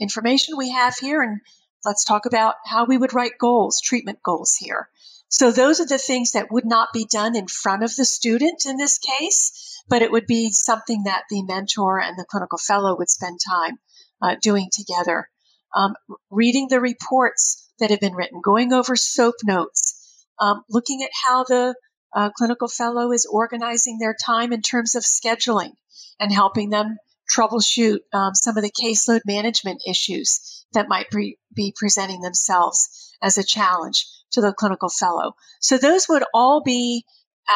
[0.00, 1.40] information we have here and
[1.84, 4.88] let's talk about how we would write goals, treatment goals here.
[5.28, 8.66] So those are the things that would not be done in front of the student
[8.66, 12.96] in this case, but it would be something that the mentor and the clinical fellow
[12.98, 13.78] would spend time
[14.20, 15.28] uh, doing together.
[15.74, 15.94] Um,
[16.30, 21.44] reading the reports that have been written, going over SOAP notes, um, looking at how
[21.44, 21.74] the
[22.14, 25.72] uh, clinical fellow is organizing their time in terms of scheduling
[26.20, 26.96] and helping them
[27.34, 33.38] troubleshoot um, some of the caseload management issues that might be, be presenting themselves as
[33.38, 35.34] a challenge to the clinical fellow.
[35.60, 37.04] So those would all be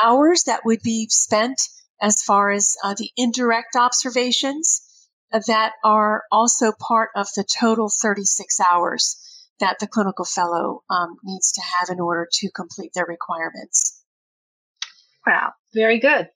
[0.04, 1.61] hours that would be spent
[2.00, 4.82] as far as uh, the indirect observations
[5.46, 9.16] that are also part of the total 36 hours
[9.61, 13.95] that the clinical fellow um, needs to have in order to complete their requirements.
[15.27, 16.29] Wow, very good.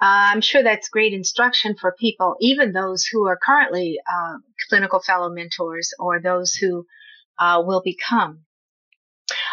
[0.00, 5.00] Uh, I'm sure that's great instruction for people, even those who are currently uh, clinical
[5.00, 6.86] fellow mentors or those who
[7.38, 8.44] uh, will become.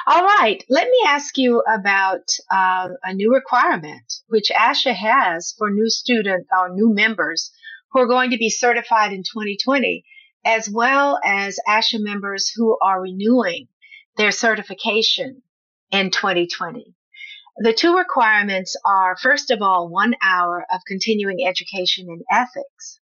[0.07, 5.69] All right, let me ask you about uh, a new requirement which ASHA has for
[5.69, 7.51] new student or new members
[7.91, 10.03] who are going to be certified in 2020
[10.45, 13.67] as well as ASHA members who are renewing
[14.17, 15.41] their certification
[15.91, 16.95] in 2020.
[17.61, 23.01] The two requirements are, first of all, one hour of continuing education in ethics.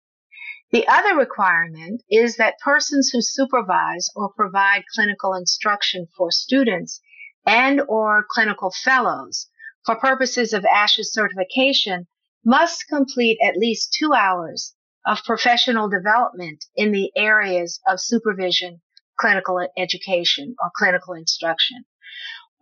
[0.72, 7.02] The other requirement is that persons who supervise or provide clinical instruction for students
[7.48, 9.50] and or clinical fellows
[9.88, 12.06] for purposes of ASHA certification
[12.46, 18.84] must complete at least two hours of professional development in the areas of supervision,
[19.20, 21.86] clinical education, or clinical instruction.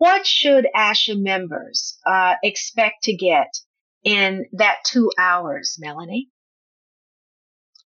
[0.01, 3.55] What should ASHA members uh, expect to get
[4.03, 6.27] in that two hours, Melanie?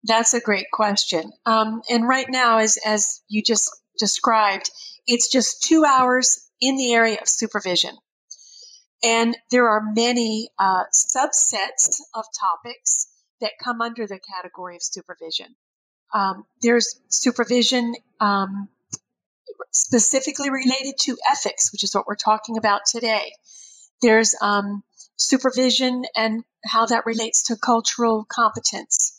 [0.04, 1.32] That's a great question.
[1.48, 4.70] Um, and right now, as, as you just described,
[5.08, 7.98] it's just two hours in the area of supervision.
[9.04, 13.08] And there are many uh, subsets of topics
[13.42, 15.56] that come under the category of supervision.
[16.14, 18.70] Um, there's supervision um,
[19.72, 23.32] specifically related to ethics, which is what we're talking about today.
[24.02, 24.84] There's um,
[25.16, 29.14] supervision and how that relates to cultural competence.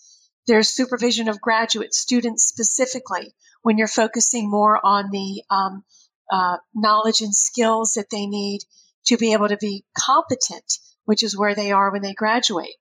[0.47, 5.85] There's supervision of graduate students specifically when you're focusing more on the um,
[6.31, 8.61] uh, knowledge and skills that they need
[9.07, 12.75] to be able to be competent, which is where they are when they graduate.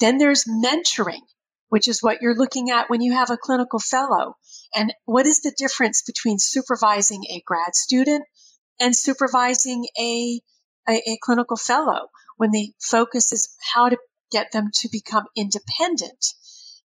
[0.00, 1.22] Then there's mentoring,
[1.68, 4.36] which is what you're looking at when you have a clinical fellow.
[4.74, 8.24] And what is the difference between supervising a grad student
[8.80, 10.40] and supervising a,
[10.88, 13.96] a, a clinical fellow when the focus is how to
[14.30, 16.34] get them to become independent?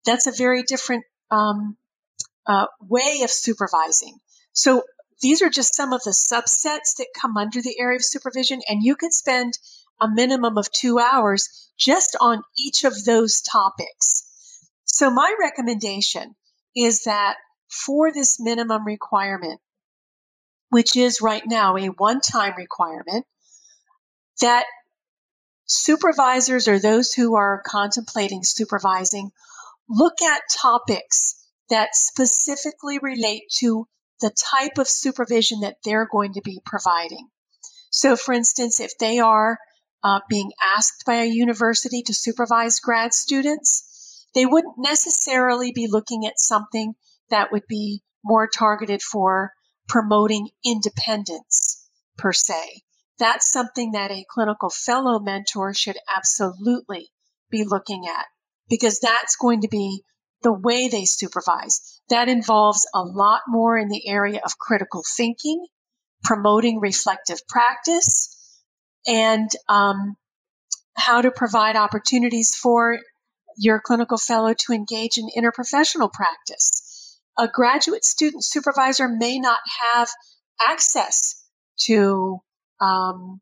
[0.06, 1.78] That's a very different um,
[2.46, 4.18] uh, way of supervising.
[4.54, 4.84] So
[5.22, 8.84] these are just some of the subsets that come under the area of supervision, and
[8.84, 9.54] you can spend
[10.02, 14.24] a minimum of two hours just on each of those topics.
[14.86, 16.36] So my recommendation
[16.76, 17.36] is that
[17.72, 19.60] for this minimum requirement,
[20.70, 23.26] which is right now a one-time requirement,
[24.42, 24.66] that
[25.66, 29.32] supervisors or those who are contemplating supervising
[29.88, 31.36] look at topics
[31.70, 33.88] that specifically relate to
[34.20, 37.30] the type of supervision that they're going to be providing.
[37.90, 39.58] So, for instance, if they are
[40.04, 46.26] uh, being asked by a university to supervise grad students, they wouldn't necessarily be looking
[46.26, 46.96] at something
[47.32, 49.52] that would be more targeted for
[49.88, 52.82] promoting independence per se.
[53.20, 57.10] That's something that a clinical fellow mentor should absolutely
[57.50, 58.26] be looking at
[58.70, 60.02] because that's going to be
[60.44, 62.02] the way they supervise.
[62.10, 65.66] That involves a lot more in the area of critical thinking,
[66.24, 68.36] promoting reflective practice,
[69.08, 70.16] and um,
[70.96, 73.00] how to provide opportunities for
[73.58, 76.91] your clinical fellow to engage in interprofessional practice.
[77.38, 80.10] A graduate student supervisor may not have
[80.66, 81.44] access
[81.86, 82.40] to
[82.80, 83.42] um,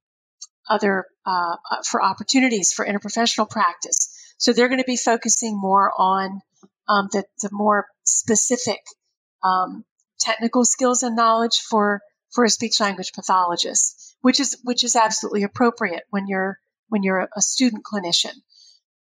[0.70, 4.16] other uh, for opportunities for interprofessional practice.
[4.38, 6.42] So they're going to be focusing more on
[6.88, 8.80] um, the, the, more specific
[9.44, 9.84] um,
[10.20, 15.44] technical skills and knowledge for for a speech language pathologist, which is which is absolutely
[15.44, 18.34] appropriate when you're when you're a student clinician.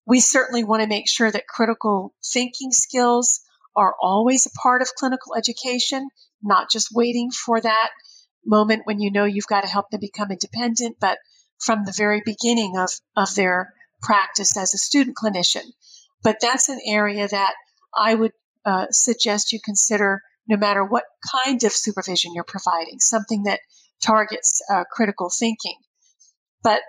[0.07, 3.41] We certainly want to make sure that critical thinking skills
[3.77, 6.09] are always a part of clinical education,
[6.43, 7.91] not just waiting for that
[8.45, 11.19] moment when you know you've got to help them become independent, but
[11.59, 13.73] from the very beginning of, of their
[14.03, 15.65] practice as a student clinician.
[16.23, 17.55] But that's an area that
[17.97, 18.33] I would
[18.65, 21.05] uh, suggest you consider no matter what
[21.43, 23.61] kind of supervision you're providing, something that
[24.03, 25.77] targets uh, critical thinking.
[26.63, 26.81] But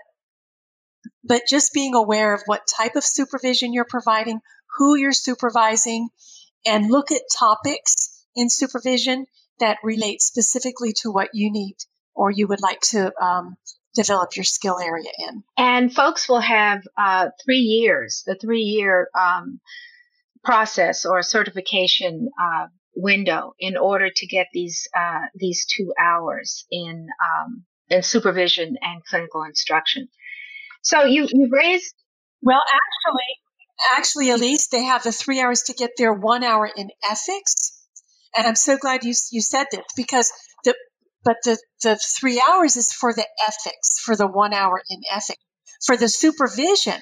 [1.24, 4.40] but just being aware of what type of supervision you're providing,
[4.78, 6.10] who you're supervising,
[6.66, 9.26] and look at topics in supervision
[9.60, 11.76] that relate specifically to what you need
[12.14, 13.56] or you would like to um,
[13.94, 15.44] develop your skill area in.
[15.58, 19.60] And folks will have uh, three years, the three year um,
[20.44, 27.08] process or certification uh, window in order to get these uh, these two hours in
[27.26, 30.08] um, in supervision and clinical instruction.
[30.82, 31.94] So you you raised
[32.42, 33.45] well actually
[33.96, 37.74] actually Elise they have the three hours to get their one hour in ethics,
[38.36, 40.32] and I'm so glad you you said this because
[40.64, 40.76] the
[41.24, 45.44] but the the three hours is for the ethics for the one hour in ethics
[45.86, 47.00] for the supervision.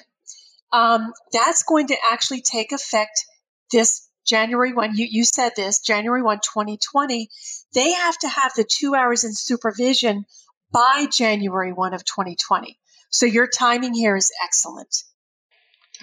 [0.72, 3.24] Um, that's going to actually take effect
[3.70, 7.28] this January 1, you, you said this, January 1, 2020,
[7.74, 10.24] they have to have the two hours in supervision
[10.72, 12.78] by January 1 of 2020.
[13.10, 15.04] So your timing here is excellent.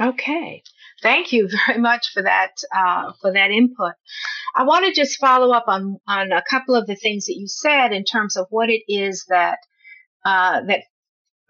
[0.02, 0.64] Okay.
[1.04, 3.93] Thank you very much for that uh, for that input.
[4.56, 7.47] I want to just follow up on on a couple of the things that you
[7.47, 9.60] said in terms of what it is that
[10.26, 10.82] uh, that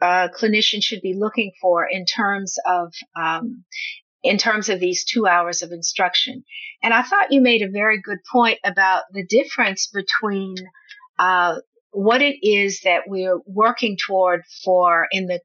[0.02, 3.64] uh, clinicians should be looking for in terms of um,
[4.24, 6.44] in terms of these two hours of instruction.
[6.84, 10.56] And I thought you made a very good point about the difference between
[11.18, 11.58] uh,
[11.92, 15.40] what it is that we're working toward for in the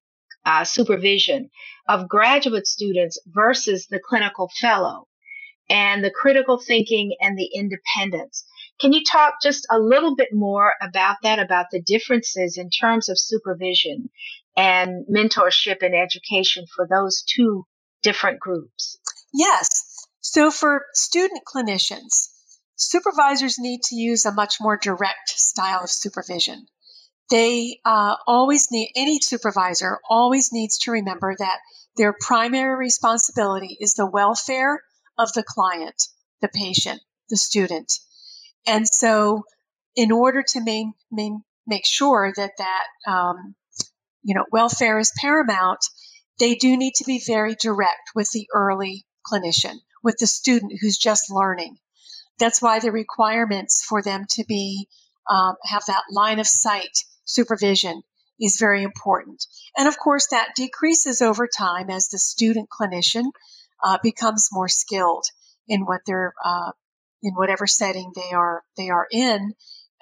[0.46, 1.50] uh, supervision
[1.88, 5.06] of graduate students versus the clinical fellow
[5.68, 8.44] and the critical thinking and the independence.
[8.80, 13.08] Can you talk just a little bit more about that, about the differences in terms
[13.08, 14.10] of supervision
[14.56, 17.66] and mentorship and education for those two
[18.02, 18.98] different groups?
[19.34, 19.68] Yes.
[20.20, 22.28] So for student clinicians,
[22.76, 26.66] supervisors need to use a much more direct style of supervision.
[27.28, 31.58] They uh, always need, any supervisor always needs to remember that
[31.96, 34.80] their primary responsibility is the welfare
[35.18, 36.00] of the client,
[36.40, 37.92] the patient, the student.
[38.66, 39.44] And so,
[39.96, 43.54] in order to main, main, make sure that that um,
[44.22, 45.80] you know welfare is paramount,
[46.38, 50.98] they do need to be very direct with the early clinician, with the student who's
[50.98, 51.76] just learning.
[52.38, 54.88] That's why the requirements for them to be
[55.28, 58.02] um, have that line of sight supervision
[58.40, 59.44] is very important.
[59.76, 63.24] And of course, that decreases over time as the student clinician
[63.82, 65.26] uh, becomes more skilled
[65.68, 66.72] in what they're uh,
[67.22, 69.52] in whatever setting they are they are in,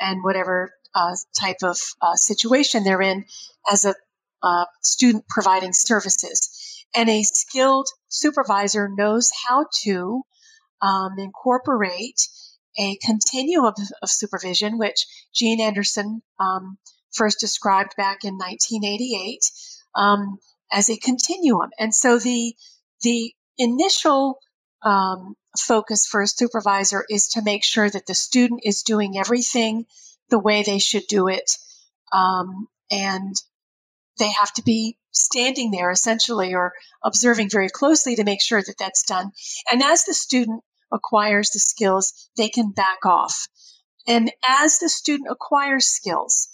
[0.01, 3.25] and whatever uh, type of uh, situation they're in
[3.71, 3.95] as a
[4.43, 6.85] uh, student providing services.
[6.95, 10.23] And a skilled supervisor knows how to
[10.81, 12.29] um, incorporate
[12.79, 16.77] a continuum of, of, supervision, which Jean Anderson um,
[17.15, 19.41] first described back in 1988
[19.95, 20.39] um,
[20.73, 21.71] as a continuum.
[21.79, 22.55] And so the
[23.03, 24.39] the initial
[24.83, 29.87] um, focus for a supervisor is to make sure that the student is doing everything
[30.31, 31.57] the way they should do it.
[32.13, 33.35] Um, and
[34.19, 38.77] they have to be standing there essentially or observing very closely to make sure that
[38.79, 39.31] that's done.
[39.71, 40.63] And as the student
[40.93, 43.49] acquires the skills, they can back off.
[44.07, 46.49] And as the student acquires skills,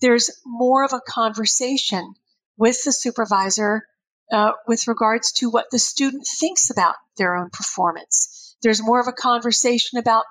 [0.00, 2.14] there's more of a conversation
[2.56, 3.86] with the supervisor
[4.32, 8.56] uh, with regards to what the student thinks about their own performance.
[8.62, 10.24] There's more of a conversation about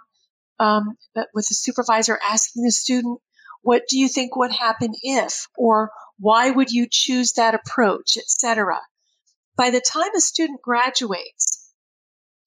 [0.59, 0.97] um,
[1.33, 3.19] with the supervisor asking the student,
[3.61, 8.79] "What do you think would happen if?" or "Why would you choose that approach?" etc.
[9.55, 11.73] By the time a student graduates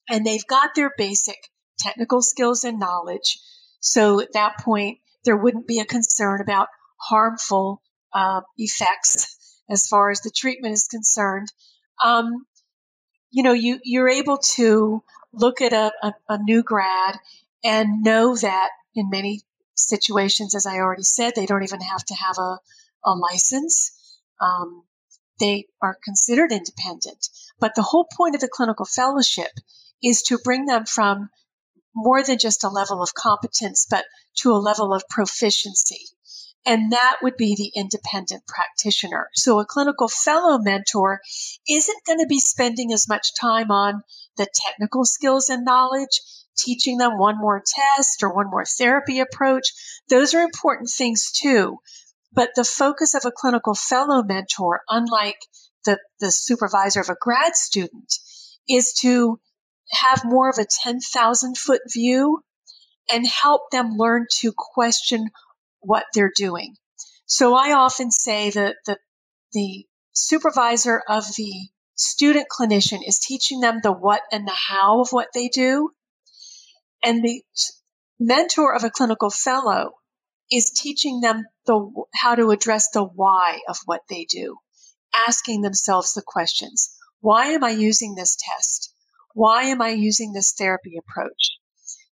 [0.09, 1.39] and they've got their basic
[1.79, 3.39] technical skills and knowledge,
[3.81, 6.69] so at that point there wouldn't be a concern about
[7.09, 7.83] harmful
[8.13, 9.37] uh, effects
[9.71, 11.49] as far as the treatment is concerned.
[12.05, 12.47] Um,
[13.31, 17.17] you know, you, you're able to look at a, a, a new grad
[17.65, 19.41] and know that in many
[19.75, 22.59] situations, as I already said, they don't even have to have a,
[23.05, 23.93] a license.
[24.41, 24.83] Um,
[25.41, 27.29] they are considered independent.
[27.59, 29.51] But the whole point of the clinical fellowship
[30.03, 31.31] is to bring them from
[31.95, 34.05] more than just a level of competence, but
[34.39, 36.07] to a level of proficiency.
[36.65, 39.29] And that would be the independent practitioner.
[39.35, 41.21] So a clinical fellow mentor
[41.69, 44.03] isn't going to be spending as much time on
[44.37, 46.21] the technical skills and knowledge,
[46.57, 49.73] teaching them one more test or one more therapy approach.
[50.09, 51.79] Those are important things too.
[52.33, 55.39] But the focus of a clinical fellow mentor, unlike
[55.85, 58.15] the, the supervisor of a grad student,
[58.69, 59.41] is to
[59.91, 62.43] have more of a 10,000 foot view
[63.13, 65.29] and help them learn to question
[65.83, 66.75] what they're doing.
[67.27, 68.99] So I often say that the,
[69.53, 71.53] the supervisor of the
[71.95, 75.91] student clinician is teaching them the what and the how of what they do.
[77.05, 77.43] And the
[78.19, 79.93] mentor of a clinical fellow
[80.51, 84.57] is teaching them the how to address the why of what they do,
[85.27, 86.91] asking themselves the questions.
[87.21, 88.93] Why am I using this test?
[89.35, 91.59] Why am I using this therapy approach?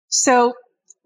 [0.09, 0.55] So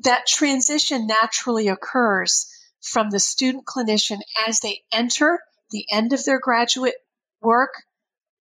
[0.04, 2.46] that transition naturally occurs
[2.80, 5.40] from the student clinician as they enter
[5.70, 6.94] the end of their graduate
[7.40, 7.70] work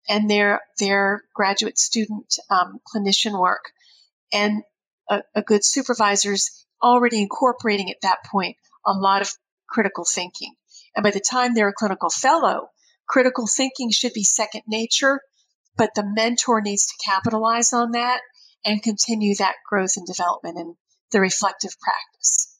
[0.08, 3.70] and their their graduate student um, clinician work,
[4.32, 4.62] and
[5.08, 8.56] a, a good supervisor's already incorporating at that point
[8.86, 9.30] a lot of
[9.68, 10.54] critical thinking.
[10.96, 12.68] And by the time they're a clinical fellow,
[13.06, 15.20] critical thinking should be second nature,
[15.76, 18.20] but the mentor needs to capitalize on that
[18.64, 20.76] and continue that growth and development in
[21.12, 22.58] the reflective practice.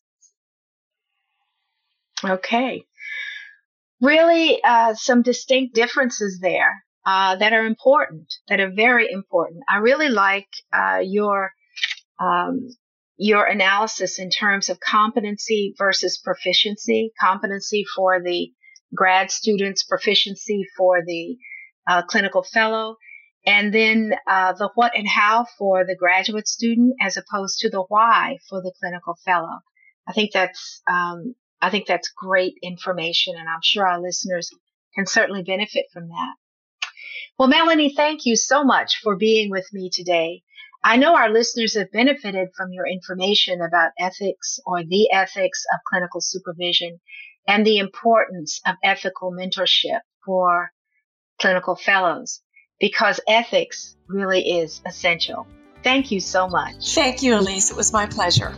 [2.24, 2.84] Okay.
[4.00, 9.62] Really, uh, some distinct differences there uh, that are important, that are very important.
[9.68, 11.52] I really like uh, your
[12.18, 12.68] um,
[13.16, 17.12] your analysis in terms of competency versus proficiency.
[17.20, 18.50] Competency for the
[18.94, 21.36] grad students, proficiency for the
[21.88, 22.96] uh, clinical fellow,
[23.46, 27.82] and then uh, the what and how for the graduate student, as opposed to the
[27.88, 29.60] why for the clinical fellow.
[30.06, 34.50] I think that's um, I think that's great information, and I'm sure our listeners
[34.94, 36.34] can certainly benefit from that.
[37.38, 40.42] Well, Melanie, thank you so much for being with me today.
[40.82, 45.80] I know our listeners have benefited from your information about ethics or the ethics of
[45.88, 47.00] clinical supervision
[47.46, 50.70] and the importance of ethical mentorship for
[51.38, 52.42] clinical fellows
[52.80, 55.46] because ethics really is essential.
[55.84, 56.94] Thank you so much.
[56.94, 57.70] Thank you, Elise.
[57.70, 58.56] It was my pleasure.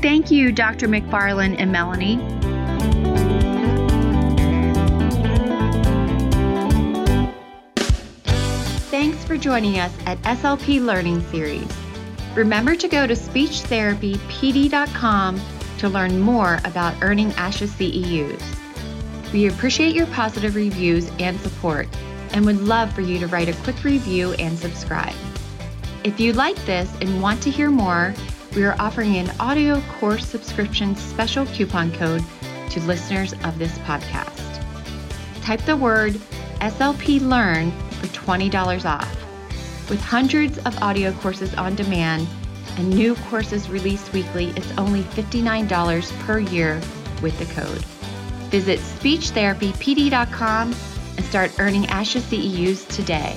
[0.00, 0.88] Thank you, Dr.
[0.88, 2.16] McFarland and Melanie.
[8.90, 11.68] Thanks for joining us at SLP Learning Series.
[12.34, 15.40] Remember to go to speechtherapypd.com
[15.78, 18.42] to learn more about earning ASHA CEUs.
[19.32, 21.86] We appreciate your positive reviews and support
[22.32, 25.14] and would love for you to write a quick review and subscribe.
[26.04, 28.14] If you like this and want to hear more,
[28.54, 32.24] we are offering an audio course subscription special coupon code
[32.70, 34.62] to listeners of this podcast.
[35.42, 36.14] Type the word
[36.60, 39.90] SLP Learn for $20 off.
[39.90, 42.26] With hundreds of audio courses on demand
[42.76, 46.80] and new courses released weekly, it's only $59 per year
[47.22, 47.82] with the code.
[48.50, 50.74] Visit speechtherapypd.com
[51.18, 53.36] and start earning ASHA CEUs today.